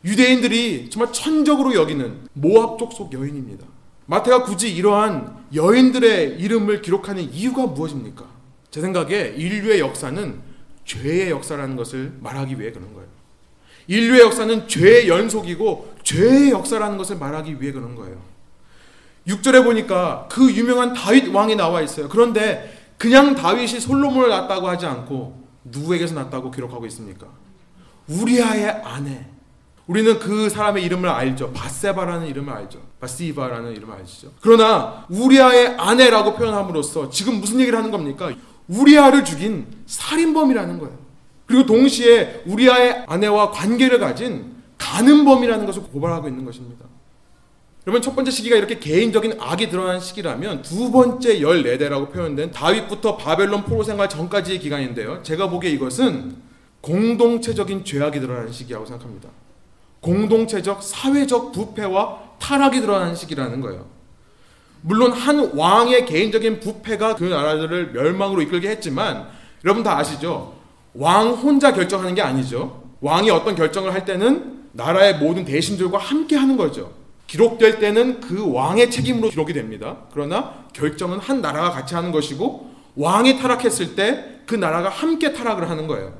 유대인들이 0.07 0.89
정말 0.89 1.11
천적으로 1.11 1.73
여기는 1.75 2.27
모압 2.33 2.79
족 2.79 2.93
속 2.93 3.11
여인입니다. 3.11 3.65
마태가 4.05 4.43
굳이 4.43 4.73
이러한 4.73 5.45
여인들의 5.53 6.39
이름을 6.39 6.81
기록하는 6.81 7.23
이유가 7.33 7.67
무엇입니까? 7.67 8.25
제 8.71 8.79
생각에 8.79 9.33
인류의 9.35 9.81
역사는 9.81 10.39
죄의 10.85 11.29
역사라는 11.31 11.75
것을 11.75 12.13
말하기 12.21 12.57
위해 12.57 12.71
그런 12.71 12.93
거예요. 12.93 13.09
인류의 13.87 14.21
역사는 14.21 14.69
죄의 14.69 15.09
연속이고 15.09 15.95
죄의 16.03 16.51
역사라는 16.51 16.97
것을 16.97 17.17
말하기 17.17 17.61
위해 17.61 17.73
그런 17.73 17.95
거예요. 17.95 18.21
6절에 19.27 19.65
보니까 19.65 20.29
그 20.31 20.49
유명한 20.53 20.93
다윗 20.93 21.27
왕이 21.27 21.57
나와 21.57 21.81
있어요. 21.81 22.07
그런데 22.07 22.73
그냥 22.97 23.35
다윗이 23.35 23.81
솔로몬을 23.81 24.29
낳았다고 24.29 24.69
하지 24.69 24.85
않고 24.85 25.47
누구에게서 25.65 26.15
낳았다고 26.15 26.51
기록하고 26.51 26.85
있습니까? 26.85 27.27
우리아의 28.07 28.69
아내. 28.85 29.36
우리는 29.87 30.19
그 30.19 30.49
사람의 30.49 30.83
이름을 30.83 31.09
알죠. 31.09 31.51
바세바라는 31.53 32.27
이름을 32.27 32.53
알죠. 32.53 32.79
바시바라는 32.99 33.75
이름을 33.75 33.95
알죠. 33.95 34.31
그러나 34.41 35.05
우리아의 35.09 35.75
아내라고 35.77 36.35
표현함으로써 36.35 37.09
지금 37.09 37.39
무슨 37.39 37.59
얘기를 37.61 37.77
하는 37.77 37.89
겁니까? 37.89 38.31
우리아를 38.67 39.23
죽인 39.23 39.65
살인범이라는 39.85 40.79
거예요. 40.79 40.97
그리고 41.45 41.65
동시에 41.65 42.43
우리아의 42.45 43.05
아내와 43.07 43.51
관계를 43.51 43.99
가진 43.99 44.57
가는범이라는 44.77 45.65
것을 45.65 45.83
고발하고 45.83 46.27
있는 46.27 46.43
것입니다. 46.43 46.85
여러분 47.87 48.01
첫 48.01 48.13
번째 48.13 48.31
시기가 48.31 48.57
이렇게 48.57 48.79
개인적인 48.79 49.37
악이 49.39 49.69
드러난 49.69 50.01
시기라면 50.01 50.61
두 50.61 50.91
번째 50.91 51.39
14대라고 51.39 52.11
표현된 52.11 52.51
다윗부터 52.51 53.15
바벨론 53.15 53.63
포로 53.63 53.83
생활 53.83 54.09
전까지의 54.09 54.59
기간인데요. 54.59 55.23
제가 55.23 55.49
보기에 55.49 55.71
이것은 55.71 56.35
공동체적인 56.81 57.85
죄악이 57.85 58.19
드러나는 58.19 58.51
시기라고 58.51 58.85
생각합니다. 58.85 59.29
공동체적 60.07 60.81
사회적 60.81 61.51
부패와 61.51 62.19
타락이 62.39 62.79
드러나는 62.79 63.15
시기라는 63.15 63.59
거예요. 63.59 63.85
물론 64.81 65.11
한 65.11 65.51
왕의 65.53 66.05
개인적인 66.05 66.61
부패가 66.61 67.15
그 67.15 67.25
나라들을 67.25 67.91
멸망으로 67.91 68.41
이끌게 68.41 68.69
했지만 68.69 69.27
여러분 69.65 69.83
다 69.83 69.97
아시죠? 69.97 70.53
왕 70.93 71.31
혼자 71.31 71.73
결정하는 71.73 72.15
게 72.15 72.21
아니죠. 72.21 72.83
왕이 73.01 73.29
어떤 73.29 73.55
결정을 73.55 73.93
할 73.93 74.05
때는 74.05 74.63
나라의 74.71 75.17
모든 75.17 75.43
대신들과 75.43 75.97
함께 75.97 76.37
하는 76.37 76.55
거죠. 76.55 76.93
기록될 77.27 77.79
때는 77.79 78.21
그 78.21 78.53
왕의 78.53 78.89
책임으로 78.89 79.29
기록이 79.29 79.51
됩니다. 79.51 79.97
그러나 80.13 80.63
결정은 80.71 81.19
한 81.19 81.41
나라가 81.41 81.71
같이 81.71 81.93
하는 81.95 82.11
것이고 82.13 82.71
왕이 82.95 83.39
타락했을 83.39 83.95
때 83.95 84.37
그 84.47 84.55
나라가 84.55 84.89
함께 84.89 85.33
타락을 85.33 85.69
하는 85.69 85.85
거예요. 85.85 86.13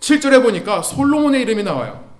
7절에 0.00 0.42
보니까 0.42 0.80
솔로몬의 0.80 1.42
이름이 1.42 1.64
나와요. 1.64 2.13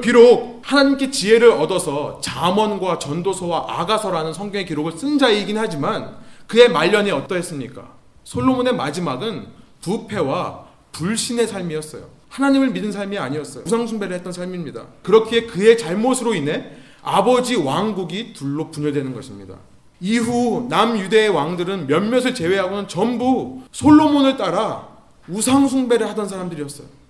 비록 0.00 0.62
하나님께 0.62 1.10
지혜를 1.10 1.50
얻어서 1.50 2.20
잠언과 2.22 2.98
전도서와 2.98 3.66
아가서라는 3.68 4.32
성경의 4.32 4.66
기록을 4.66 4.92
쓴 4.92 5.18
자이긴 5.18 5.58
하지만 5.58 6.16
그의 6.46 6.70
말년이 6.70 7.10
어떠했습니까? 7.10 7.92
솔로몬의 8.24 8.74
마지막은 8.74 9.46
부패와 9.82 10.64
불신의 10.92 11.46
삶이었어요. 11.46 12.08
하나님을 12.30 12.70
믿은 12.70 12.92
삶이 12.92 13.18
아니었어요. 13.18 13.64
우상숭배를 13.66 14.16
했던 14.16 14.32
삶입니다. 14.32 14.86
그렇기에 15.02 15.42
그의 15.46 15.76
잘못으로 15.76 16.34
인해 16.34 16.72
아버지 17.02 17.54
왕국이 17.54 18.32
둘로 18.32 18.70
분열되는 18.70 19.14
것입니다. 19.14 19.56
이후 20.00 20.66
남유대의 20.68 21.28
왕들은 21.28 21.86
몇몇을 21.86 22.34
제외하고는 22.34 22.88
전부 22.88 23.62
솔로몬을 23.70 24.36
따라 24.36 24.88
우상숭배를 25.28 26.08
하던 26.10 26.28
사람들이었어요. 26.28 27.03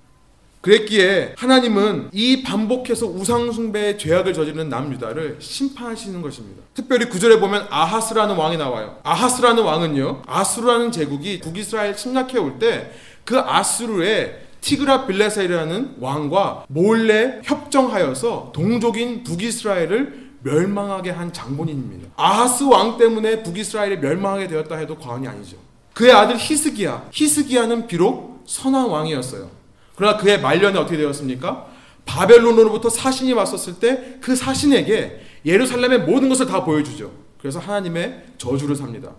그랬기에 0.64 1.34
하나님은 1.36 2.08
이 2.12 2.42
반복해서 2.42 3.06
우상숭배의 3.06 3.98
죄악을 3.98 4.32
저지르는 4.32 4.70
남유다를 4.70 5.36
심판하시는 5.38 6.22
것입니다. 6.22 6.62
특별히 6.72 7.06
구절에 7.08 7.38
보면 7.38 7.66
아하스라는 7.68 8.34
왕이 8.34 8.56
나와요. 8.56 8.96
아하스라는 9.02 9.62
왕은요, 9.62 10.22
아수르라는 10.26 10.90
제국이 10.90 11.40
북이스라엘 11.40 11.94
침략해 11.96 12.38
올 12.38 12.58
때 12.58 12.90
그 13.24 13.38
아수르의 13.38 14.38
티그라 14.60 15.06
빌레셀이라는 15.06 15.96
왕과 16.00 16.64
몰래 16.68 17.40
협정하여서 17.44 18.52
동족인 18.54 19.22
북이스라엘을 19.24 20.30
멸망하게 20.42 21.10
한 21.10 21.32
장본인입니다. 21.32 22.10
아하스 22.16 22.64
왕 22.64 22.96
때문에 22.98 23.42
북이스라엘이 23.42 23.96
멸망하게 23.98 24.48
되었다 24.48 24.76
해도 24.76 24.96
과언이 24.98 25.26
아니죠. 25.26 25.56
그의 25.94 26.12
아들 26.12 26.36
히스기야. 26.38 27.08
히스기야는 27.12 27.86
비록 27.86 28.42
선한 28.46 28.88
왕이었어요. 28.88 29.48
그러나 29.96 30.16
그의 30.16 30.40
말년에 30.40 30.78
어떻게 30.78 30.96
되었습니까? 30.96 31.66
바벨론으로부터 32.06 32.88
사신이 32.90 33.32
왔었을 33.32 33.78
때 33.78 34.18
그 34.20 34.34
사신에게 34.36 35.20
예루살렘의 35.44 36.00
모든 36.00 36.28
것을 36.28 36.46
다 36.46 36.64
보여주죠. 36.64 37.12
그래서 37.38 37.58
하나님의 37.58 38.24
저주를 38.38 38.74
삽니다. 38.74 39.10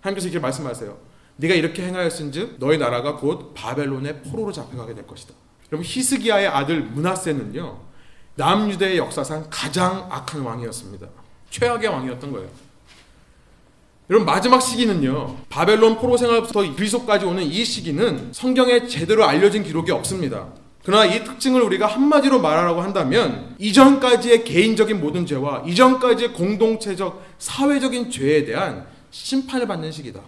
하나님께서 0.00 0.28
이렇게 0.28 0.38
말씀하세요. 0.40 0.96
네가 1.36 1.54
이렇게 1.54 1.82
행하였은즉 1.86 2.56
너희 2.58 2.76
나라가 2.78 3.16
곧 3.16 3.54
바벨론의 3.54 4.22
포로로 4.22 4.52
잡혀가게 4.52 4.94
될 4.94 5.06
것이다. 5.06 5.32
여러분 5.72 5.84
히스기야의 5.86 6.48
아들 6.48 6.82
문하세는요 6.82 7.78
남유대의 8.34 8.98
역사상 8.98 9.46
가장 9.50 10.06
악한 10.10 10.42
왕이었습니다. 10.42 11.06
최악의 11.50 11.88
왕이었던 11.88 12.32
거예요. 12.32 12.48
여러분 14.10 14.26
마지막 14.26 14.60
시기는요 14.60 15.36
바벨론 15.48 15.96
포로 15.96 16.16
생활부터 16.16 16.74
그리스도까지 16.74 17.24
오는 17.26 17.44
이 17.44 17.64
시기는 17.64 18.30
성경에 18.32 18.88
제대로 18.88 19.24
알려진 19.24 19.62
기록이 19.62 19.92
없습니다. 19.92 20.48
그러나 20.84 21.04
이 21.04 21.22
특징을 21.22 21.62
우리가 21.62 21.86
한마디로 21.86 22.40
말하라고 22.40 22.80
한다면 22.80 23.54
이전까지의 23.60 24.42
개인적인 24.42 25.00
모든 25.00 25.26
죄와 25.26 25.62
이전까지의 25.64 26.32
공동체적 26.32 27.24
사회적인 27.38 28.10
죄에 28.10 28.44
대한 28.44 28.84
심판을 29.12 29.68
받는 29.68 29.92
시기다. 29.92 30.20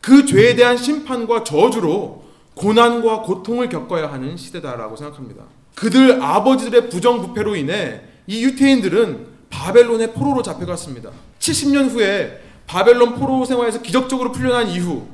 그 0.00 0.24
죄에 0.24 0.54
대한 0.54 0.76
심판과 0.76 1.42
저주로 1.42 2.22
고난과 2.54 3.22
고통을 3.22 3.68
겪어야 3.70 4.12
하는 4.12 4.36
시대다라고 4.36 4.94
생각합니다. 4.94 5.42
그들 5.74 6.22
아버지들의 6.22 6.90
부정부패로 6.90 7.56
인해 7.56 8.02
이 8.28 8.44
유태인들은 8.44 9.26
바벨론의 9.50 10.12
포로로 10.12 10.42
잡혀갔습니다. 10.42 11.10
70년 11.40 11.90
후에 11.90 12.43
바벨론 12.66 13.14
포로 13.14 13.44
생활에서 13.44 13.82
기적적으로 13.82 14.32
풀려난 14.32 14.68
이후 14.68 15.06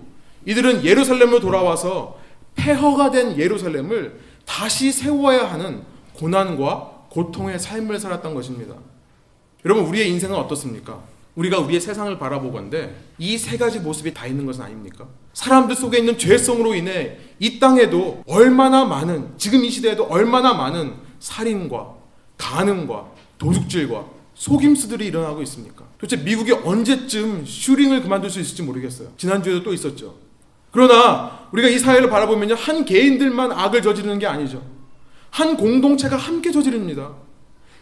이들은 0.47 0.85
예루살렘으로 0.85 1.41
돌아와서 1.41 2.19
폐허가 2.55 3.11
된 3.11 3.37
예루살렘을 3.39 4.21
다시 4.47 4.93
세워야 4.93 5.51
하는 5.51 5.83
고난과 6.15 7.07
고통의 7.11 7.59
삶을 7.59 7.99
살았던 7.99 8.35
것입니다. 8.35 8.75
여러분 9.65 9.85
우리의 9.85 10.09
인생은 10.11 10.37
어떻습니까? 10.37 11.01
우리가 11.35 11.59
우리의 11.61 11.81
세상을 11.81 12.19
바라보건데 12.19 12.95
이 13.19 13.39
세 13.39 13.57
가지 13.57 13.79
모습이 13.81 14.13
다 14.15 14.27
있는 14.27 14.47
것은 14.47 14.63
아닙니까? 14.63 15.07
사람들 15.33 15.77
속에 15.77 15.99
있는 15.99 16.19
죄성으로 16.19 16.75
인해 16.75 17.19
이 17.39 17.59
땅에도 17.61 18.23
얼마나 18.27 18.85
많은 18.85 19.35
지금 19.37 19.65
이 19.65 19.71
시대에도 19.71 20.05
얼마나 20.05 20.55
많은 20.55 20.95
살인과 21.21 21.95
간음과 22.37 23.07
도둑질과 23.39 24.05
속임수들이 24.35 25.07
일어나고 25.07 25.43
있습니까? 25.43 25.85
도대체 26.01 26.23
미국이 26.23 26.53
언제쯤 26.53 27.45
슈링을 27.47 28.03
그만둘 28.03 28.31
수 28.31 28.41
있을지 28.41 28.63
모르겠어요. 28.63 29.13
지난주에도 29.19 29.63
또 29.63 29.75
있었죠. 29.75 30.17
그러나 30.73 31.49
우리가 31.53 31.69
이 31.69 31.79
사회를 31.79 32.09
바라보면 32.09 32.57
한 32.57 32.85
개인들만 32.85 33.53
악을 33.53 33.83
저지르는 33.83 34.19
게 34.19 34.27
아니죠. 34.27 34.63
한 35.31 35.57
공동체가 35.57 36.17
함께 36.17 36.51
저지릅니다. 36.51 37.13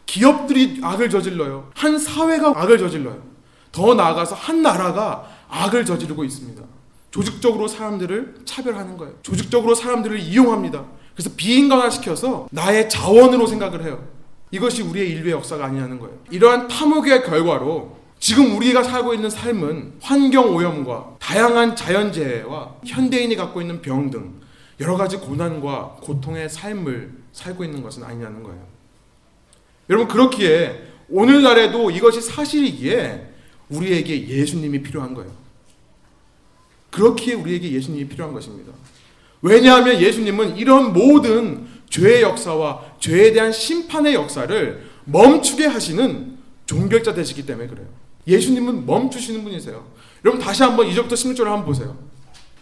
기업들이 0.07 0.81
악을 0.83 1.11
저질러요. 1.11 1.71
한 1.75 1.99
사회가 1.99 2.55
악을 2.57 2.79
저질러요. 2.79 3.23
더 3.71 3.95
나아가서 3.95 4.35
한 4.35 4.63
나라가 4.63 5.29
악을 5.49 5.85
저지르고 5.85 6.25
있습니다. 6.25 6.63
조직적으로 7.11 7.69
사람들을 7.69 8.41
차별하는 8.45 8.97
거예요. 8.97 9.15
조직적으로 9.23 9.75
사람들을 9.75 10.19
이용합니다. 10.19 10.85
그래서 11.15 11.31
비인간화시켜서 11.37 12.49
나의 12.51 12.89
자원으로 12.89 13.47
생각을 13.47 13.85
해요. 13.85 14.05
이것이 14.51 14.83
우리의 14.83 15.11
인류의 15.11 15.33
역사가 15.33 15.67
아니냐는 15.67 15.99
거예요. 15.99 16.17
이러한 16.31 16.69
탐욕의 16.69 17.25
결과로 17.25 17.98
지금 18.19 18.57
우리가 18.57 18.83
살고 18.83 19.15
있는 19.15 19.31
삶은 19.31 19.95
환경 20.01 20.55
오염과 20.55 21.17
다양한 21.21 21.77
자연재해와 21.77 22.77
현대인이 22.85 23.37
갖고 23.37 23.61
있는 23.61 23.81
병 23.81 24.11
등 24.11 24.41
여러 24.81 24.97
가지 24.97 25.17
고난과 25.17 25.99
고통의 26.03 26.49
삶을 26.49 27.13
살고 27.33 27.65
있는 27.65 27.83
것은 27.83 28.05
아니냐는 28.05 28.43
거예요. 28.43 28.61
여러분 29.91 30.09
그렇기에 30.09 30.83
오늘날에도 31.09 31.91
이것이 31.91 32.21
사실이기에 32.21 33.27
우리에게 33.71 34.29
예수님이 34.29 34.83
필요한 34.83 35.15
거예요. 35.15 35.31
그렇기에 36.91 37.35
우리에게 37.35 37.73
예수님이 37.73 38.09
필요한 38.09 38.33
것입니다. 38.35 38.73
왜냐하면 39.43 40.01
예수님은 40.01 40.57
이런 40.57 40.93
모든 40.93 41.67
죄의 41.91 42.23
역사와 42.23 42.97
죄에 43.01 43.33
대한 43.33 43.53
심판의 43.53 44.15
역사를 44.15 44.89
멈추게 45.05 45.67
하시는 45.67 46.39
종결자 46.67 47.15
되시기 47.15 47.47
때문에 47.47 47.69
그래요. 47.69 47.87
예수님은 48.29 48.87
멈추시는 48.87 49.43
분이세요. 49.43 49.85
여러분 50.25 50.41
다시 50.41 50.63
한번 50.63 50.87
이절부터 50.87 51.17
16절을 51.17 51.45
한번 51.45 51.65
보세요. 51.65 51.97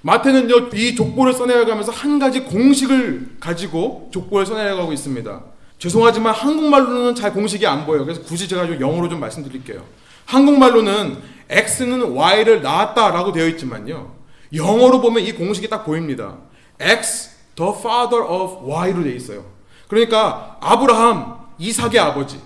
마태는요 0.03 0.71
이 0.75 0.95
족보를 0.95 1.33
써내려가면서 1.33 1.91
한 1.91 2.19
가지 2.19 2.43
공식을 2.45 3.37
가지고 3.41 4.09
족보를 4.13 4.47
써내려가고 4.47 4.93
있습니다. 4.93 5.43
죄송하지만 5.79 6.33
한국말로는 6.33 7.15
잘 7.17 7.33
공식이 7.33 7.67
안 7.67 7.85
보여요. 7.85 8.05
그래서 8.05 8.23
굳이 8.23 8.49
제가 8.49 8.67
좀 8.67 8.81
영어로 8.81 9.09
좀 9.09 9.21
말씀드릴게요. 9.21 9.85
한국말로는 10.27 11.19
x는 11.51 12.13
y를 12.13 12.63
낳았다라고 12.63 13.33
되어 13.33 13.49
있지만요. 13.49 14.15
영어로 14.55 15.01
보면 15.01 15.25
이 15.25 15.33
공식이 15.33 15.69
딱 15.69 15.85
보입니다. 15.85 16.37
x 16.79 17.31
the 17.57 17.73
father 17.77 18.25
of 18.25 18.65
y로 18.71 19.03
되어 19.03 19.13
있어요. 19.13 19.45
그러니까 19.89 20.57
아브라함 20.61 21.37
이삭의 21.59 21.99
아버지, 21.99 22.41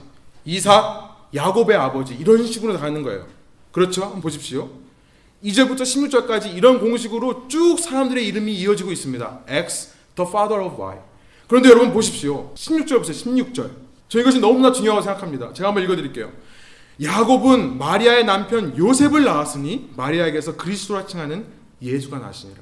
이삭 0.44 1.09
야곱의 1.34 1.76
아버지 1.76 2.14
이런 2.14 2.44
식으로 2.44 2.78
가는 2.78 3.02
거예요. 3.02 3.26
그렇죠? 3.72 4.02
한번 4.02 4.20
보십시오. 4.20 4.70
2절부터 5.44 5.82
16절까지 5.82 6.54
이런 6.54 6.80
공식으로 6.80 7.48
쭉 7.48 7.78
사람들의 7.78 8.26
이름이 8.26 8.52
이어지고 8.54 8.92
있습니다. 8.92 9.40
X, 9.48 9.94
the 10.16 10.28
father 10.28 10.64
of 10.64 10.80
Y. 10.80 10.98
그런데 11.46 11.68
여러분 11.68 11.92
보십시오. 11.92 12.52
16절 12.54 12.98
보세요. 12.98 13.34
16절. 13.34 13.70
저 14.08 14.20
이것이 14.20 14.40
너무나 14.40 14.72
중요하다고 14.72 15.04
생각합니다. 15.04 15.52
제가 15.52 15.68
한번 15.68 15.84
읽어드릴게요. 15.84 16.30
야곱은 17.02 17.78
마리아의 17.78 18.24
남편 18.24 18.76
요셉을 18.76 19.24
낳았으니 19.24 19.90
마리아에게서 19.96 20.56
그리스도라 20.56 21.06
칭하는 21.06 21.46
예수가 21.80 22.18
나시니라. 22.18 22.60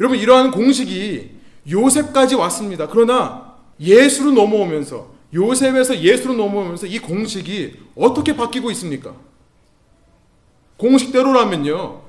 여러분 0.00 0.18
이러한 0.18 0.50
공식이 0.50 1.30
요셉까지 1.70 2.34
왔습니다. 2.34 2.88
그러나 2.88 3.54
예수로 3.78 4.32
넘어오면서 4.32 5.11
요셉에서 5.34 5.98
예수로 5.98 6.34
넘어오면서 6.34 6.86
이 6.86 6.98
공식이 6.98 7.74
어떻게 7.96 8.36
바뀌고 8.36 8.70
있습니까? 8.72 9.14
공식대로라면요. 10.76 12.02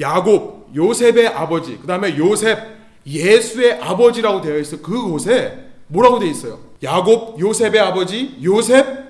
야곱, 0.00 0.70
요셉의 0.74 1.28
아버지, 1.28 1.78
그 1.78 1.86
다음에 1.86 2.16
요셉, 2.16 2.58
예수의 3.06 3.80
아버지라고 3.82 4.40
되어 4.40 4.58
있어. 4.58 4.80
그곳에 4.80 5.70
뭐라고 5.88 6.18
되어 6.18 6.28
있어요? 6.28 6.60
야곱, 6.82 7.40
요셉의 7.40 7.80
아버지, 7.80 8.38
요셉, 8.42 9.08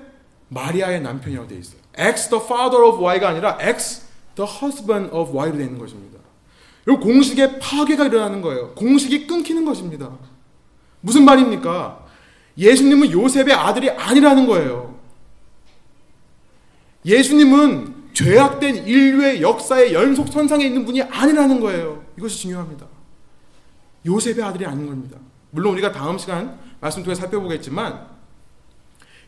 마리아의 0.49 1.01
남편이라고 1.01 1.47
되어 1.47 1.59
있어요. 1.59 1.79
X 1.95 2.29
the 2.29 2.43
father 2.43 2.83
of 2.83 3.01
Y가 3.01 3.29
아니라 3.29 3.57
X 3.61 4.07
the 4.35 4.49
husband 4.49 5.13
of 5.13 5.35
Y로 5.35 5.57
되어 5.57 5.65
있는 5.65 5.77
것입니다. 5.77 6.19
이 6.87 6.91
공식의 6.91 7.59
파괴가 7.59 8.07
일어나는 8.07 8.41
거예요. 8.41 8.73
공식이 8.73 9.27
끊기는 9.27 9.63
것입니다. 9.63 10.17
무슨 11.01 11.23
말입니까? 11.25 12.05
예수님은 12.57 13.11
요셉의 13.11 13.53
아들이 13.53 13.89
아니라는 13.89 14.47
거예요. 14.47 14.99
예수님은 17.05 17.99
죄악된 18.13 18.87
인류의 18.87 19.41
역사의 19.41 19.93
연속선상에 19.93 20.65
있는 20.65 20.85
분이 20.85 21.01
아니라는 21.03 21.59
거예요. 21.61 22.03
이것이 22.17 22.39
중요합니다. 22.41 22.85
요셉의 24.05 24.43
아들이 24.43 24.65
아닌 24.65 24.87
겁니다. 24.87 25.17
물론 25.51 25.73
우리가 25.73 25.91
다음 25.91 26.17
시간 26.17 26.59
말씀 26.81 27.03
통해 27.03 27.15
살펴보겠지만 27.15 28.07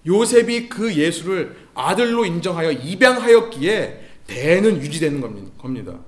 요셉이 0.05 0.67
그 0.69 0.93
예수를 0.93 1.55
아들로 1.73 2.25
인정하여 2.25 2.71
입양하였기에 2.71 4.09
대는 4.27 4.81
유지되는 4.81 5.21
겁니다. 5.57 5.99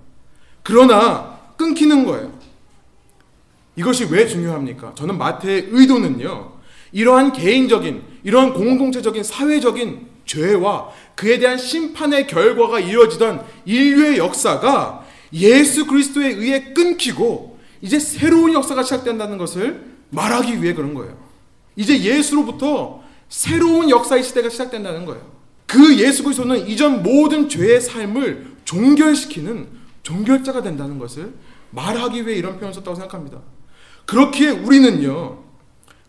그러나 0.63 1.39
끊기는 1.57 2.05
거예요. 2.05 2.37
이것이 3.75 4.05
왜 4.05 4.27
중요합니까? 4.27 4.93
저는 4.95 5.17
마태의 5.17 5.67
의도는요. 5.71 6.53
이러한 6.93 7.33
개인적인, 7.33 8.01
이러한 8.23 8.53
공동체적인, 8.53 9.23
사회적인 9.23 10.07
죄와 10.25 10.89
그에 11.15 11.37
대한 11.39 11.57
심판의 11.57 12.27
결과가 12.27 12.79
이루어지던 12.79 13.43
인류의 13.65 14.17
역사가 14.17 15.05
예수 15.33 15.85
그리스도에 15.85 16.27
의해 16.29 16.73
끊기고 16.73 17.59
이제 17.81 17.99
새로운 17.99 18.53
역사가 18.53 18.83
시작된다는 18.83 19.37
것을 19.37 19.83
말하기 20.11 20.61
위해 20.61 20.73
그런 20.73 20.93
거예요. 20.93 21.17
이제 21.75 21.99
예수로부터 22.01 23.03
새로운 23.27 23.89
역사의 23.89 24.23
시대가 24.23 24.49
시작된다는 24.49 25.05
거예요. 25.05 25.33
그 25.65 25.97
예수 25.97 26.23
그리스도는 26.23 26.67
이전 26.67 27.01
모든 27.01 27.49
죄의 27.49 27.81
삶을 27.81 28.53
종결시키는 28.63 29.67
종결자가 30.03 30.61
된다는 30.61 30.99
것을 30.99 31.33
말하기 31.71 32.27
위해 32.27 32.37
이런 32.37 32.53
표현을 32.57 32.73
썼다고 32.75 32.95
생각합니다. 32.95 33.39
그렇기에 34.05 34.49
우리는요, 34.51 35.42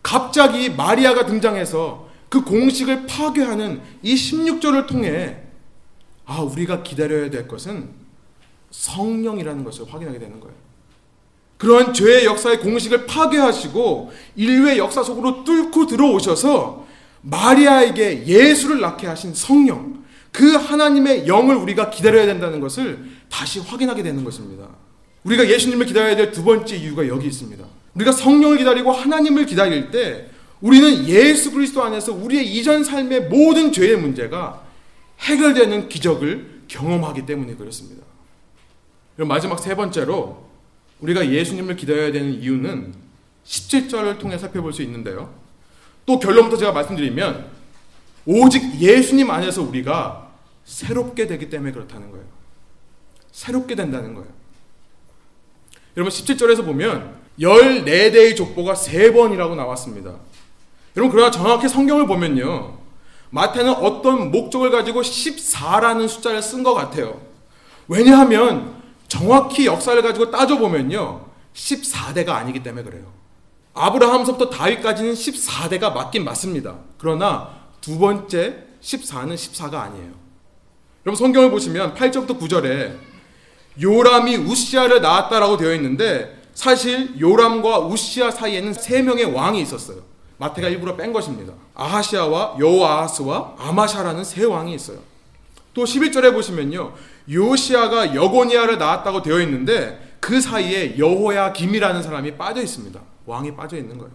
갑자기 0.05 0.69
마리아가 0.69 1.25
등장해서 1.25 2.07
그 2.29 2.43
공식을 2.43 3.07
파괴하는 3.07 3.81
이 4.03 4.13
16절을 4.13 4.85
통해 4.85 5.37
아, 6.25 6.41
우리가 6.41 6.83
기다려야 6.83 7.31
될 7.31 7.47
것은 7.47 7.89
성령이라는 8.69 9.63
것을 9.63 9.91
확인하게 9.91 10.19
되는 10.19 10.39
거예요. 10.39 10.55
그러한 11.57 11.95
죄의 11.95 12.25
역사의 12.25 12.59
공식을 12.59 13.07
파괴하시고 13.07 14.11
인류의 14.35 14.77
역사 14.77 15.01
속으로 15.01 15.43
뚫고 15.43 15.87
들어오셔서 15.87 16.85
마리아에게 17.21 18.27
예수를 18.27 18.81
낳게 18.81 19.07
하신 19.07 19.33
성령, 19.33 20.03
그 20.31 20.53
하나님의 20.53 21.27
영을 21.27 21.55
우리가 21.55 21.89
기다려야 21.89 22.27
된다는 22.27 22.59
것을 22.59 23.03
다시 23.27 23.59
확인하게 23.59 24.03
되는 24.03 24.23
것입니다. 24.23 24.67
우리가 25.23 25.49
예수님을 25.49 25.87
기다려야 25.87 26.15
될 26.15 26.31
두 26.31 26.43
번째 26.43 26.75
이유가 26.75 27.07
여기 27.07 27.25
있습니다. 27.25 27.65
우리가 27.95 28.11
성령을 28.11 28.57
기다리고 28.57 28.91
하나님을 28.91 29.45
기다릴 29.45 29.91
때 29.91 30.29
우리는 30.61 31.07
예수 31.07 31.51
그리스도 31.51 31.83
안에서 31.83 32.13
우리의 32.13 32.45
이전 32.55 32.83
삶의 32.83 33.27
모든 33.29 33.71
죄의 33.71 33.97
문제가 33.97 34.63
해결되는 35.19 35.89
기적을 35.89 36.63
경험하기 36.67 37.25
때문에 37.25 37.55
그렇습니다. 37.55 38.03
그럼 39.15 39.29
마지막 39.29 39.59
세 39.59 39.75
번째로 39.75 40.45
우리가 40.99 41.29
예수님을 41.29 41.75
기다려야 41.75 42.11
되는 42.11 42.33
이유는 42.33 42.93
17절을 43.45 44.19
통해 44.19 44.37
살펴볼 44.37 44.73
수 44.73 44.81
있는데요. 44.81 45.33
또 46.05 46.19
결론부터 46.19 46.57
제가 46.57 46.71
말씀드리면 46.71 47.49
오직 48.25 48.81
예수님 48.81 49.29
안에서 49.29 49.61
우리가 49.61 50.31
새롭게 50.65 51.27
되기 51.27 51.49
때문에 51.49 51.71
그렇다는 51.71 52.11
거예요. 52.11 52.25
새롭게 53.31 53.75
된다는 53.75 54.13
거예요. 54.15 54.29
여러분 55.95 56.11
17절에서 56.11 56.65
보면 56.65 57.24
14대의 57.39 58.35
족보가 58.35 58.73
3번이라고 58.73 59.55
나왔습니다. 59.55 60.15
여러분 60.95 61.11
그러나 61.11 61.31
정확히 61.31 61.67
성경을 61.67 62.07
보면요. 62.07 62.77
마태는 63.29 63.73
어떤 63.73 64.31
목적을 64.31 64.71
가지고 64.71 65.01
14라는 65.01 66.07
숫자를 66.07 66.41
쓴 66.41 66.63
것 66.63 66.73
같아요. 66.73 67.19
왜냐하면 67.87 68.81
정확히 69.07 69.65
역사를 69.65 70.01
가지고 70.01 70.31
따져보면요. 70.31 71.25
14대가 71.53 72.29
아니기 72.29 72.63
때문에 72.63 72.83
그래요. 72.83 73.13
아브라함서부터 73.73 74.49
다윗까지는 74.49 75.13
14대가 75.13 75.93
맞긴 75.93 76.23
맞습니다. 76.23 76.75
그러나 76.97 77.49
두 77.81 77.99
번째 77.99 78.63
14는 78.81 79.35
14가 79.35 79.75
아니에요. 79.75 80.11
여러분 81.05 81.15
성경을 81.17 81.51
보시면 81.51 81.93
8절부터 81.93 82.39
9절에 82.39 82.97
요람이 83.81 84.37
우시아를 84.37 85.01
낳았다라고 85.01 85.57
되어 85.57 85.73
있는데 85.75 86.41
사실 86.55 87.19
요람과 87.19 87.79
우시아 87.79 88.31
사이에는 88.31 88.73
세 88.73 89.03
명의 89.03 89.25
왕이 89.25 89.61
있었어요. 89.61 89.97
마태가 90.37 90.69
일부러 90.69 90.95
뺀 90.95 91.13
것입니다. 91.13 91.53
아하시아와 91.75 92.55
여호아하스와 92.59 93.55
아마샤라는 93.59 94.23
세 94.23 94.43
왕이 94.45 94.73
있어요. 94.73 94.97
또 95.73 95.83
11절에 95.83 96.33
보시면요. 96.33 96.93
요시아가 97.29 98.15
여고니아를 98.15 98.77
낳았다고 98.77 99.21
되어 99.21 99.41
있는데 99.41 100.17
그 100.19 100.41
사이에 100.41 100.97
여호야 100.97 101.53
김이라는 101.53 102.01
사람이 102.01 102.37
빠져 102.37 102.61
있습니다. 102.61 102.99
왕이 103.25 103.55
빠져 103.55 103.77
있는 103.77 103.97
거예요. 103.97 104.13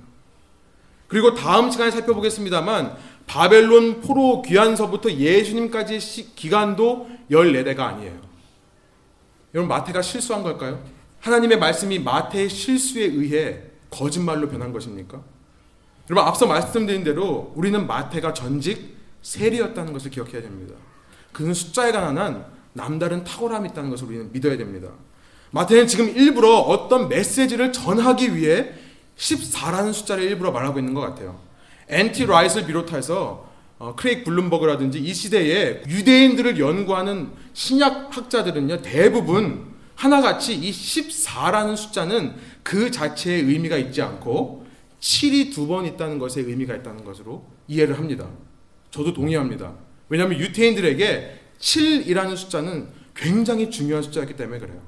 그리고 1.09 1.34
다음 1.34 1.70
시간에 1.70 1.91
살펴보겠습니다만 1.91 2.97
바벨론 3.26 4.01
포로 4.01 4.43
귀환서부터 4.43 5.12
예수님까지 5.12 5.99
기간도 6.34 7.09
14대가 7.30 7.80
아니에요. 7.80 8.14
여러분 9.55 9.68
마태가 9.68 10.01
실수한 10.03 10.43
걸까요? 10.43 10.82
하나님의 11.20 11.58
말씀이 11.58 11.98
마태의 11.98 12.48
실수에 12.48 13.04
의해 13.04 13.60
거짓말로 13.90 14.48
변한 14.48 14.72
것입니까? 14.72 15.20
여러분 16.08 16.28
앞서 16.28 16.46
말씀드린 16.46 17.04
대로 17.04 17.52
우리는 17.54 17.86
마태가 17.86 18.34
전직 18.34 18.96
세리였다는 19.22 19.92
것을 19.92 20.10
기억해야 20.10 20.42
됩니다. 20.42 20.74
그는 21.32 21.54
숫자에 21.54 21.92
관한 21.92 22.46
남다른 22.72 23.24
탁월함이 23.24 23.70
있다는 23.70 23.90
것을 23.90 24.08
우리는 24.08 24.32
믿어야 24.32 24.56
됩니다. 24.56 24.88
마태는 25.50 25.86
지금 25.86 26.08
일부러 26.08 26.56
어떤 26.56 27.08
메시지를 27.08 27.72
전하기 27.72 28.36
위해 28.36 28.72
14라는 29.16 29.92
숫자를 29.92 30.24
일부러 30.24 30.50
말하고 30.50 30.78
있는 30.78 30.94
것 30.94 31.00
같아요. 31.00 31.38
N.T. 31.88 32.26
라이트를 32.26 32.66
비롯해서 32.66 33.50
어, 33.78 33.94
크레이그 33.96 34.24
블롬버그라든지 34.24 34.98
이 34.98 35.12
시대에 35.12 35.82
유대인들을 35.88 36.58
연구하는 36.58 37.30
신약 37.54 38.16
학자들은요 38.16 38.82
대부분 38.82 39.69
하나같이 40.01 40.55
이 40.55 40.70
14라는 40.70 41.76
숫자는 41.76 42.34
그 42.62 42.90
자체의 42.90 43.42
의미가 43.42 43.76
있지 43.76 44.01
않고 44.01 44.66
7이 44.98 45.53
두 45.53 45.66
번 45.66 45.84
있다는 45.84 46.18
것에 46.18 46.40
의미가 46.40 46.74
있다는 46.76 47.05
것으로 47.05 47.44
이해를 47.68 47.98
합니다. 47.98 48.26
저도 48.90 49.12
동의합니다. 49.12 49.74
왜냐하면 50.09 50.38
유태인들에게 50.40 51.40
7이라는 51.59 52.34
숫자는 52.34 52.88
굉장히 53.14 53.70
중요한 53.70 54.03
숫자였기 54.03 54.36
때문에 54.36 54.59
그래요. 54.59 54.80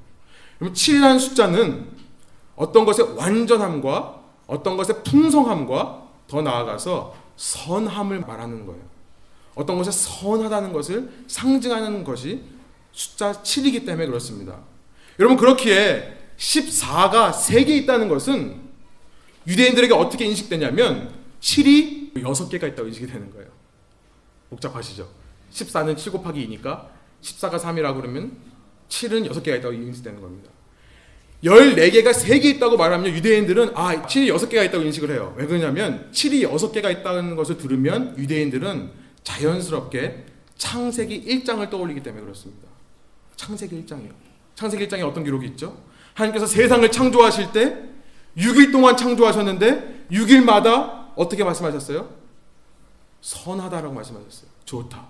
그럼 0.57 0.73
7이라는 0.73 1.19
숫자는 1.19 1.89
어떤 2.55 2.83
것의 2.83 3.15
완전함과 3.15 4.19
어떤 4.47 4.77
것의 4.77 5.03
풍성함과 5.03 6.09
더 6.27 6.41
나아가서 6.41 7.15
선함을 7.37 8.21
말하는 8.21 8.65
거예요. 8.65 8.81
어떤 9.53 9.77
것이 9.77 9.91
선하다는 9.91 10.73
것을 10.73 11.11
상징하는 11.27 12.03
것이 12.03 12.41
숫자 12.91 13.31
7이기 13.31 13.85
때문에 13.85 14.07
그렇습니다. 14.07 14.72
여러분 15.19 15.37
그렇기에 15.37 16.17
14가 16.37 17.31
3개 17.31 17.69
있다는 17.69 18.07
것은 18.07 18.61
유대인들에게 19.47 19.93
어떻게 19.93 20.25
인식되냐면 20.25 21.13
7이 21.41 22.13
6개가 22.15 22.71
있다고 22.71 22.87
인식이 22.87 23.07
되는 23.07 23.29
거예요. 23.31 23.49
복잡하시죠? 24.49 25.09
14는 25.51 25.97
7 25.97 26.11
곱하기 26.11 26.47
2니까 26.47 26.87
14가 27.21 27.59
3이라고 27.59 28.01
그러면 28.01 28.37
7은 28.89 29.29
6개가 29.29 29.59
있다고 29.59 29.73
인식되는 29.73 30.21
겁니다. 30.21 30.49
14개가 31.43 32.13
3개 32.13 32.45
있다고 32.45 32.77
말하면 32.77 33.13
유대인들은 33.13 33.71
아, 33.75 34.01
7이 34.03 34.33
6개가 34.33 34.65
있다고 34.65 34.83
인식을 34.83 35.11
해요. 35.11 35.33
왜 35.37 35.45
그러냐면 35.45 36.09
7이 36.11 36.49
6개가 36.49 36.99
있다는 36.99 37.35
것을 37.35 37.57
들으면 37.57 38.17
유대인들은 38.17 38.91
자연스럽게 39.23 40.25
창세기 40.57 41.25
1장을 41.25 41.69
떠올리기 41.69 42.01
때문에 42.01 42.23
그렇습니다. 42.23 42.69
창세기 43.35 43.83
1장이요. 43.83 44.32
창세기 44.55 44.87
1장에 44.87 45.07
어떤 45.07 45.23
기록이 45.23 45.47
있죠? 45.47 45.77
하나님께서 46.13 46.45
세상을 46.45 46.89
창조하실 46.91 47.51
때 47.51 47.77
6일 48.37 48.71
동안 48.71 48.97
창조하셨는데 48.97 50.07
6일마다 50.11 51.11
어떻게 51.15 51.43
말씀하셨어요? 51.43 52.09
선하다라고 53.21 53.93
말씀하셨어요. 53.93 54.49
좋다. 54.65 55.07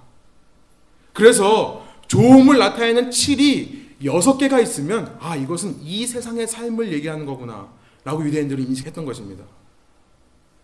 그래서 1.13 1.85
좋음을 2.07 2.57
나타내는 2.57 3.09
7이 3.09 3.99
6개가 4.01 4.61
있으면 4.61 5.17
아 5.19 5.35
이것은 5.35 5.81
이 5.81 6.05
세상의 6.05 6.47
삶을 6.47 6.91
얘기하는 6.93 7.25
거구나 7.25 7.69
라고 8.03 8.23
유대인들이 8.25 8.63
인식했던 8.63 9.05
것입니다. 9.05 9.45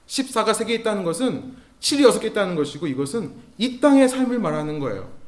14가 0.08 0.50
3개 0.52 0.72
있다는 0.72 1.04
것은 1.04 1.56
7이 1.80 2.02
6개 2.10 2.26
있다는 2.26 2.56
것이고 2.56 2.88
이것은 2.88 3.34
이 3.58 3.80
땅의 3.80 4.10
삶을 4.10 4.40
말하는 4.40 4.80
거예요. 4.80 5.19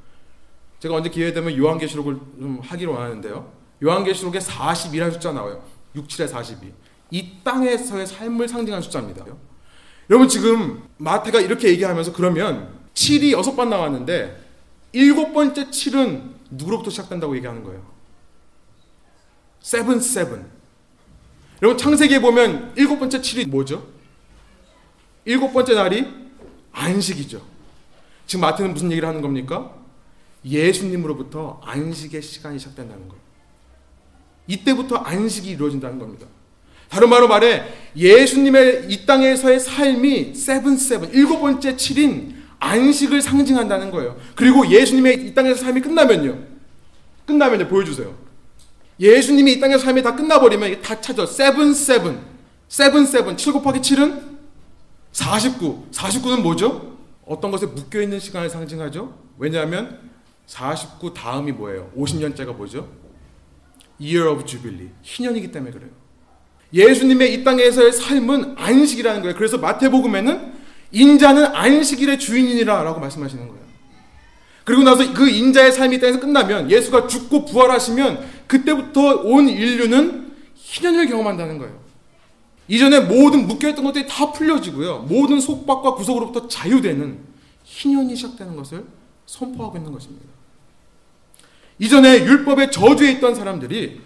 제가 0.82 0.96
언제 0.96 1.10
기회 1.12 1.32
되면 1.32 1.56
요한계시록을 1.56 2.16
좀 2.40 2.60
하기로 2.64 2.98
하는데요. 2.98 3.54
요한계시록에 3.84 4.40
40이라는 4.40 5.14
숫자 5.14 5.32
나와요. 5.32 5.64
6, 5.96 6.08
7에 6.08 6.28
42. 6.28 6.74
이 7.12 7.34
땅에서의 7.44 8.08
삶을 8.08 8.48
상징하는 8.48 8.82
숫자입니다. 8.82 9.24
여러분 10.10 10.28
지금 10.28 10.82
마태가 10.98 11.40
이렇게 11.40 11.68
얘기하면서 11.70 12.14
그러면 12.14 12.80
7이 12.96 13.32
6번 13.36 13.68
나왔는데 13.68 14.44
일곱 14.94 15.34
번째 15.34 15.66
7은 15.66 16.32
누구로부터 16.50 16.90
시작된다고 16.90 17.36
얘기하는 17.36 17.64
거예요? 17.64 17.86
seven 19.60 20.00
seven. 20.00 20.50
여러분 21.62 21.78
창세기에 21.78 22.22
보면 22.22 22.74
일곱 22.76 22.98
번째 22.98 23.22
7이 23.22 23.48
뭐죠? 23.50 23.88
일곱 25.26 25.54
번째 25.54 25.76
날이 25.76 26.08
안식이죠. 26.72 27.40
지금 28.26 28.42
마태는 28.42 28.74
무슨 28.74 28.92
얘기를 28.92 29.08
하는 29.08 29.22
겁니까? 29.22 29.81
예수님으로부터 30.44 31.62
안식의 31.64 32.22
시간이 32.22 32.60
시작된다는 32.60 33.08
거예요. 33.08 33.22
이때부터 34.48 34.96
안식이 34.98 35.50
이루어진다는 35.52 36.00
겁니다. 36.00 36.28
다른 36.90 37.10
말로 37.10 37.28
말해 37.28 37.64
예수님의 37.96 38.88
이 38.90 39.06
땅에서의 39.06 39.60
삶이 39.60 40.36
seven 40.36 40.76
seven 40.78 41.14
일곱 41.14 41.40
번째 41.40 41.76
7인 41.76 42.34
안식을 42.60 43.22
상징한다는 43.22 43.92
거예요. 43.92 44.18
그리고 44.36 44.70
예수님의 44.70 45.28
이 45.28 45.34
땅에서 45.34 45.62
삶이 45.62 45.82
끝나면요. 45.82 46.38
끝나면요. 47.26 47.68
보여주세요. 47.68 48.14
예수님이 49.00 49.54
이 49.54 49.60
땅에서 49.60 49.86
삶이 49.86 50.04
다 50.04 50.16
끝나버리면 50.16 50.82
다 50.82 51.00
찾아. 51.00 51.26
seven 51.26 51.74
seven. 51.74 52.20
seven 52.68 53.06
seven. 53.06 53.38
7 53.38 53.54
곱하기 53.54 53.80
7은 53.80 54.22
49. 55.12 55.88
49는 55.92 56.42
뭐죠? 56.42 56.98
어떤 57.26 57.52
것에 57.52 57.66
묶여있는 57.66 58.20
시간을 58.20 58.50
상징하죠? 58.50 59.18
왜냐하면 59.38 60.11
49 60.52 61.14
다음이 61.14 61.54
뭐예요? 61.54 61.90
50년째가 61.98 62.54
뭐죠? 62.54 62.90
Year 64.02 64.30
of 64.30 64.46
Jubilee. 64.46 64.90
희년이기 65.02 65.50
때문에 65.50 65.72
그래요. 65.72 65.92
예수님의 66.74 67.34
이 67.34 67.44
땅에서의 67.46 67.94
삶은 67.94 68.56
안식이라는 68.58 69.22
거예요. 69.22 69.36
그래서 69.38 69.58
마태복음에는 69.58 70.54
인자는 70.92 71.56
안식일의 71.56 72.20
주인이니라 72.20 72.84
라고 72.84 73.00
말씀하시는 73.00 73.48
거예요. 73.48 73.62
그리고 74.66 74.84
나서 74.84 75.14
그 75.14 75.30
인자의 75.30 75.72
삶이 75.72 76.02
땅에서 76.02 76.20
끝나면 76.20 76.70
예수가 76.70 77.08
죽고 77.08 77.46
부활하시면 77.46 78.30
그때부터 78.48 79.22
온 79.24 79.48
인류는 79.48 80.34
희년을 80.56 81.08
경험한다는 81.08 81.60
거예요. 81.60 81.80
이전에 82.68 83.00
모든 83.00 83.48
묶여있던 83.48 83.86
것들이 83.86 84.06
다 84.06 84.34
풀려지고요. 84.34 85.06
모든 85.08 85.40
속박과 85.40 85.96
구속으로부터 85.96 86.50
자유되는 86.50 87.20
희년이 87.64 88.18
시작되는 88.18 88.58
것을 88.58 88.86
선포하고 89.26 89.78
있는 89.78 89.94
것입니다. 89.94 90.41
이전에 91.82 92.26
율법의 92.26 92.72
저주에 92.72 93.14
있던 93.14 93.34
사람들이 93.34 94.00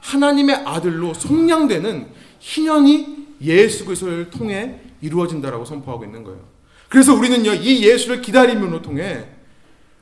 하나님의 0.00 0.56
아들로 0.64 1.14
속량되는 1.14 2.08
희년이 2.40 3.26
예수 3.42 3.84
그리스도를 3.84 4.28
통해 4.30 4.80
이루어진다라고 5.00 5.64
선포하고 5.64 6.04
있는 6.04 6.24
거예요. 6.24 6.40
그래서 6.88 7.14
우리는요 7.14 7.54
이 7.54 7.84
예수를 7.86 8.20
기다림으로 8.22 8.82
통해 8.82 9.24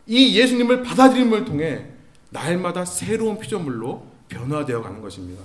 이 0.07 0.39
예수님을 0.39 0.83
받아들임을 0.83 1.45
통해 1.45 1.85
날마다 2.31 2.87
새로운 2.87 3.39
피조물로 3.39 4.07
변화되어 4.29 4.81
가는 4.81 5.03
것입니다. 5.03 5.43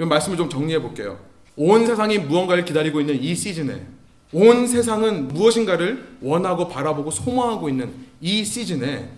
이 0.00 0.04
말씀을 0.04 0.36
좀 0.36 0.50
정리해 0.50 0.82
볼게요. 0.82 1.20
온 1.54 1.86
세상이 1.86 2.18
무언가를 2.18 2.64
기다리고 2.64 3.00
있는 3.00 3.22
이 3.22 3.32
시즌에 3.32 3.86
온 4.32 4.66
세상은 4.66 5.28
무엇인가를 5.28 6.16
원하고 6.20 6.66
바라보고 6.66 7.12
소망하고 7.12 7.68
있는 7.68 7.94
이 8.20 8.44
시즌에 8.44 9.08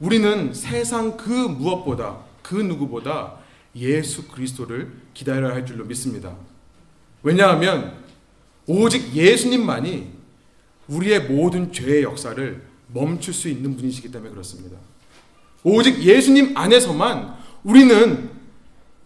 우리는 0.00 0.52
세상 0.54 1.16
그 1.16 1.30
무엇보다 1.30 2.18
그 2.42 2.54
누구보다 2.54 3.34
예수 3.76 4.26
그리스도를 4.28 4.90
기다려야 5.14 5.54
할 5.54 5.66
줄로 5.66 5.84
믿습니다. 5.84 6.34
왜냐하면 7.22 7.94
오직 8.66 9.14
예수님만이 9.14 10.10
우리의 10.88 11.28
모든 11.28 11.72
죄의 11.72 12.02
역사를 12.02 12.62
멈출 12.88 13.32
수 13.32 13.48
있는 13.48 13.76
분이시기 13.76 14.10
때문에 14.10 14.30
그렇습니다. 14.30 14.76
오직 15.62 16.02
예수님 16.02 16.56
안에서만 16.56 17.36
우리는 17.62 18.30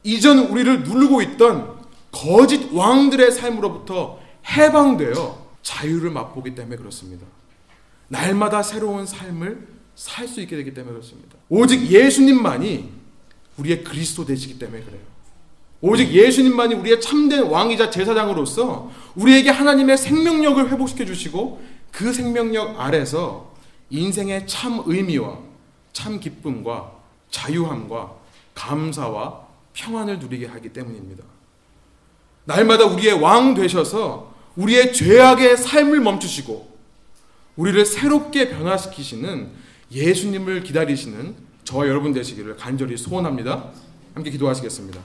이전 0.04 0.38
우리를 0.38 0.84
누르고 0.84 1.20
있던 1.22 1.74
거짓 2.12 2.72
왕들의 2.72 3.32
삶으로부터 3.32 4.20
해방되어 4.46 5.44
자유를 5.62 6.10
맛보기 6.10 6.54
때문에 6.54 6.76
그렇습니다. 6.76 7.26
날마다 8.08 8.62
새로운 8.62 9.06
삶을 9.06 9.73
살 9.96 10.26
수 10.26 10.40
있게 10.40 10.56
되기 10.56 10.74
때문에 10.74 10.92
그렇습니다. 10.94 11.36
오직 11.48 11.90
예수님만이 11.90 12.90
우리의 13.58 13.84
그리스도 13.84 14.24
되시기 14.24 14.58
때문에 14.58 14.82
그래요. 14.82 15.00
오직 15.80 16.10
예수님만이 16.10 16.74
우리의 16.74 17.00
참된 17.00 17.44
왕이자 17.44 17.90
제사장으로서 17.90 18.90
우리에게 19.14 19.50
하나님의 19.50 19.98
생명력을 19.98 20.70
회복시켜 20.70 21.04
주시고 21.04 21.62
그 21.92 22.12
생명력 22.12 22.80
아래서 22.80 23.54
인생의 23.90 24.46
참 24.46 24.82
의미와 24.86 25.38
참 25.92 26.18
기쁨과 26.18 26.92
자유함과 27.30 28.14
감사와 28.54 29.46
평안을 29.74 30.18
누리게 30.20 30.46
하기 30.46 30.72
때문입니다. 30.72 31.22
날마다 32.44 32.86
우리의 32.86 33.14
왕 33.20 33.54
되셔서 33.54 34.34
우리의 34.56 34.92
죄악의 34.92 35.56
삶을 35.56 36.00
멈추시고 36.00 36.74
우리를 37.56 37.84
새롭게 37.84 38.48
변화시키시는 38.50 39.50
예수님을 39.94 40.64
기다리시는 40.64 41.36
저와 41.62 41.86
여러분 41.86 42.12
되시기를 42.12 42.56
간절히 42.56 42.96
소원합니다. 42.96 43.70
함께 44.14 44.30
기도하시겠습니다. 44.30 45.00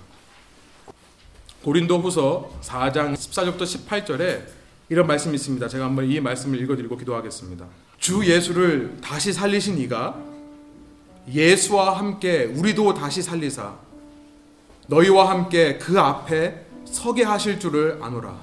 고린도 1.63 1.99
후서 1.99 2.51
4장 2.61 3.13
14절부터 3.13 3.61
18절에 3.61 4.41
이런 4.89 5.05
말씀이 5.05 5.35
있습니다. 5.35 5.67
제가 5.67 5.85
한번 5.85 6.09
이 6.09 6.19
말씀을 6.19 6.59
읽어드리고 6.61 6.97
기도하겠습니다. 6.97 7.65
주 7.99 8.25
예수를 8.25 8.97
다시 9.01 9.31
살리신 9.31 9.77
이가 9.77 10.17
예수와 11.31 11.97
함께 11.97 12.45
우리도 12.45 12.95
다시 12.95 13.21
살리사 13.21 13.75
너희와 14.87 15.29
함께 15.29 15.77
그 15.77 15.99
앞에 15.99 16.65
서게 16.85 17.23
하실 17.23 17.59
줄을 17.59 17.99
아노라. 18.01 18.35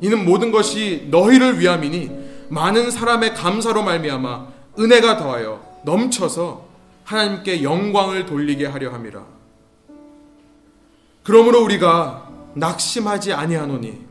이는 0.00 0.24
모든 0.24 0.52
것이 0.52 1.08
너희를 1.10 1.58
위함이니 1.58 2.10
많은 2.50 2.92
사람의 2.92 3.34
감사로 3.34 3.82
말미암아 3.82 4.55
은혜가 4.78 5.16
더하여 5.16 5.62
넘쳐서 5.84 6.66
하나님께 7.04 7.62
영광을 7.62 8.26
돌리게 8.26 8.66
하려 8.66 8.92
함이라. 8.92 9.24
그러므로 11.22 11.62
우리가 11.64 12.28
낙심하지 12.54 13.32
아니하노니 13.32 14.04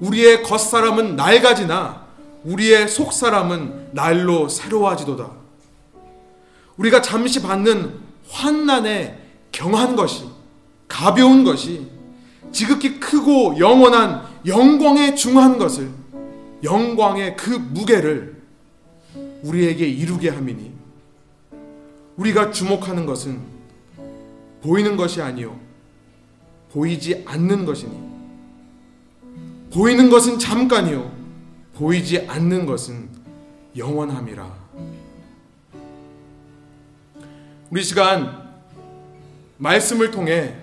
우리의 0.00 0.42
겉사람은 0.42 1.16
낡아지나 1.16 2.06
우리의 2.44 2.88
속사람은 2.88 3.90
날로 3.92 4.48
새로워지도다. 4.48 5.30
우리가 6.76 7.02
잠시 7.02 7.42
받는 7.42 7.98
환난에 8.28 9.18
경한 9.52 9.96
것이 9.96 10.24
가벼운 10.86 11.44
것이 11.44 11.88
지극히 12.52 13.00
크고 13.00 13.58
영원한 13.58 14.22
영광에 14.46 15.14
중한 15.14 15.58
것을 15.58 15.90
영광의 16.62 17.36
그 17.36 17.50
무게를 17.50 18.35
우리에게 19.42 19.86
이루게 19.86 20.30
함이니. 20.30 20.72
우리가 22.16 22.50
주목하는 22.50 23.06
것은 23.06 23.40
보이는 24.62 24.96
것이 24.96 25.20
아니요 25.20 25.58
보이지 26.72 27.24
않는 27.26 27.64
것이니. 27.64 28.06
보이는 29.72 30.08
것은 30.10 30.38
잠깐이요 30.38 31.14
보이지 31.74 32.26
않는 32.26 32.66
것은 32.66 33.08
영원함이라. 33.76 34.66
우리 37.70 37.82
시간 37.82 38.46
말씀을 39.58 40.10
통해 40.10 40.56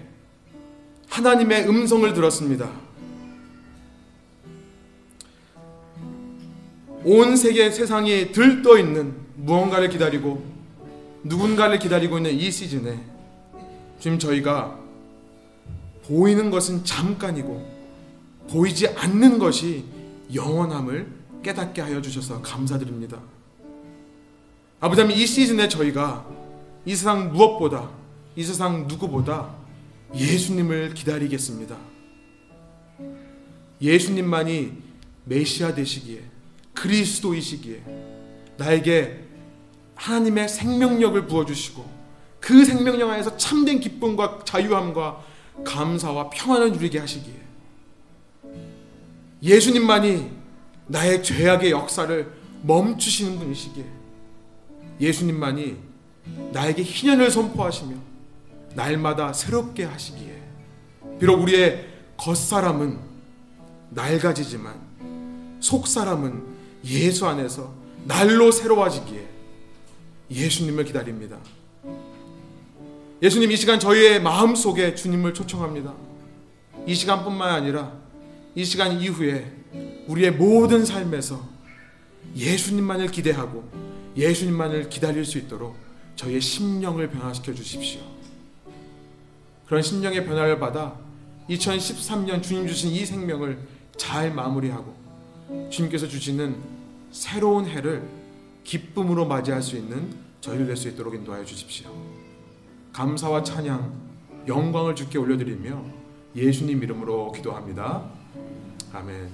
하나님의 1.09 1.67
음성을 1.69 2.11
들었습니다. 2.13 2.82
온 7.05 7.35
세계 7.35 7.69
세상이 7.69 8.31
들떠 8.31 8.77
있는 8.77 9.13
무언가를 9.35 9.89
기다리고 9.89 10.43
누군가를 11.23 11.79
기다리고 11.79 12.17
있는 12.17 12.31
이 12.33 12.49
시즌에 12.49 12.97
지금 13.99 14.19
저희가 14.19 14.79
보이는 16.05 16.49
것은 16.49 16.83
잠깐이고 16.83 17.73
보이지 18.49 18.87
않는 18.89 19.39
것이 19.39 19.85
영원함을 20.33 21.07
깨닫게 21.43 21.81
하여 21.81 22.01
주셔서 22.01 22.41
감사드립니다. 22.41 23.19
아버지 24.79 25.01
이 25.13 25.25
시즌에 25.25 25.67
저희가 25.67 26.25
이 26.85 26.95
세상 26.95 27.31
무엇보다 27.31 27.89
이 28.35 28.43
세상 28.43 28.87
누구보다 28.87 29.55
예수님을 30.15 30.93
기다리겠습니다. 30.93 31.77
예수님만이 33.81 34.73
메시아 35.25 35.73
되시기에 35.73 36.32
그리스도이시기에 36.73 37.83
나에게 38.57 39.23
하나님의 39.95 40.49
생명력을 40.49 41.27
부어주시고 41.27 42.03
그 42.39 42.65
생명력 42.65 43.09
안에서 43.09 43.37
참된 43.37 43.79
기쁨과 43.79 44.41
자유함과 44.43 45.23
감사와 45.63 46.29
평안을 46.29 46.73
누리게 46.73 46.99
하시기에 46.99 47.41
예수님만이 49.41 50.31
나의 50.87 51.23
죄악의 51.23 51.71
역사를 51.71 52.33
멈추시는 52.63 53.39
분이시기에 53.39 53.85
예수님만이 54.99 55.77
나에게 56.51 56.83
희년을 56.83 57.29
선포하시며 57.31 57.95
날마다 58.75 59.33
새롭게 59.33 59.83
하시기에 59.83 60.41
비록 61.19 61.41
우리의 61.41 61.87
겉사람은 62.17 62.99
낡아지지만 63.91 64.79
속사람은 65.59 66.52
예수 66.85 67.25
안에서 67.27 67.73
날로 68.05 68.51
새로워지기에 68.51 69.27
예수님을 70.29 70.85
기다립니다. 70.85 71.37
예수님 73.21 73.51
이 73.51 73.55
시간 73.55 73.79
저희의 73.79 74.21
마음 74.21 74.55
속에 74.55 74.95
주님을 74.95 75.33
초청합니다. 75.33 75.93
이 76.85 76.93
시간뿐만 76.93 77.49
아니라 77.49 77.93
이 78.55 78.65
시간 78.65 78.99
이후에 78.99 79.49
우리의 80.07 80.31
모든 80.31 80.85
삶에서 80.85 81.47
예수님만을 82.35 83.07
기대하고 83.07 83.63
예수님만을 84.17 84.89
기다릴 84.89 85.25
수 85.25 85.37
있도록 85.37 85.75
저희의 86.15 86.41
심령을 86.41 87.09
변화시켜 87.09 87.53
주십시오. 87.53 88.01
그런 89.65 89.81
심령의 89.81 90.25
변화를 90.25 90.59
받아 90.59 90.99
2013년 91.49 92.43
주님 92.43 92.67
주신 92.67 92.91
이 92.91 93.05
생명을 93.05 93.59
잘 93.97 94.33
마무리하고 94.33 95.02
주님께서 95.69 96.07
주시는 96.07 96.55
새로운 97.11 97.65
해를 97.65 98.07
기쁨으로 98.63 99.25
맞이할 99.25 99.61
수 99.61 99.75
있는 99.75 100.15
저희를 100.41 100.67
될수 100.67 100.89
있도록 100.89 101.15
인도하여 101.15 101.45
주십시오. 101.45 101.89
감사와 102.91 103.43
찬양, 103.43 103.93
영광을 104.47 104.95
주께 104.95 105.17
올려드리며 105.17 105.83
예수님 106.35 106.83
이름으로 106.83 107.31
기도합니다. 107.31 108.09
아멘. 108.91 109.29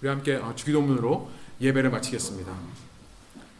우리 0.00 0.08
함께 0.08 0.40
주기도문으로 0.54 1.28
예배를 1.60 1.90
마치겠습니다. 1.90 2.52